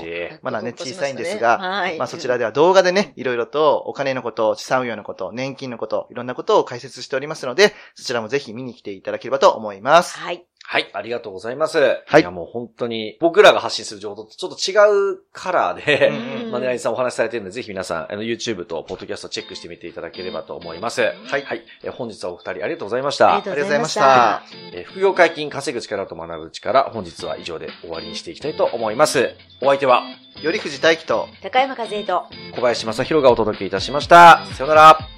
[0.43, 1.99] まだね、小さいんですが、はい。
[1.99, 10.19] まあそちらでは動画でね、いろいろとお金のこと、資産運用のこと、年金のこと、いろんなことを解説しておりますので、そちらもぜひ見に来ていただければと思います。
[10.19, 10.48] はい。
[10.71, 11.79] はい、ありがとうございます。
[11.79, 16.11] はいいや、もう本当に、僕らが発信する情報とちょっと違うカラーで、
[16.43, 21.01] うん マネライさんお話しされてるので、ぜひ皆さん、あの、YouTube と Podcast チェックしてみていただければと思います。
[21.01, 21.65] はいはい。
[21.83, 23.33] え本日はお二人ありがとうございました。
[23.33, 24.43] ありがとうございました。
[24.75, 29.35] えー副業解禁、稼ぐ力と学ぶ力、本日は以上で終わりにしていきたいと思います。
[29.63, 30.03] お相手は、
[30.43, 34.45] より藤大樹と、高山和恵と、小林正宏がお届けいたしました。
[34.53, 35.18] さようなら。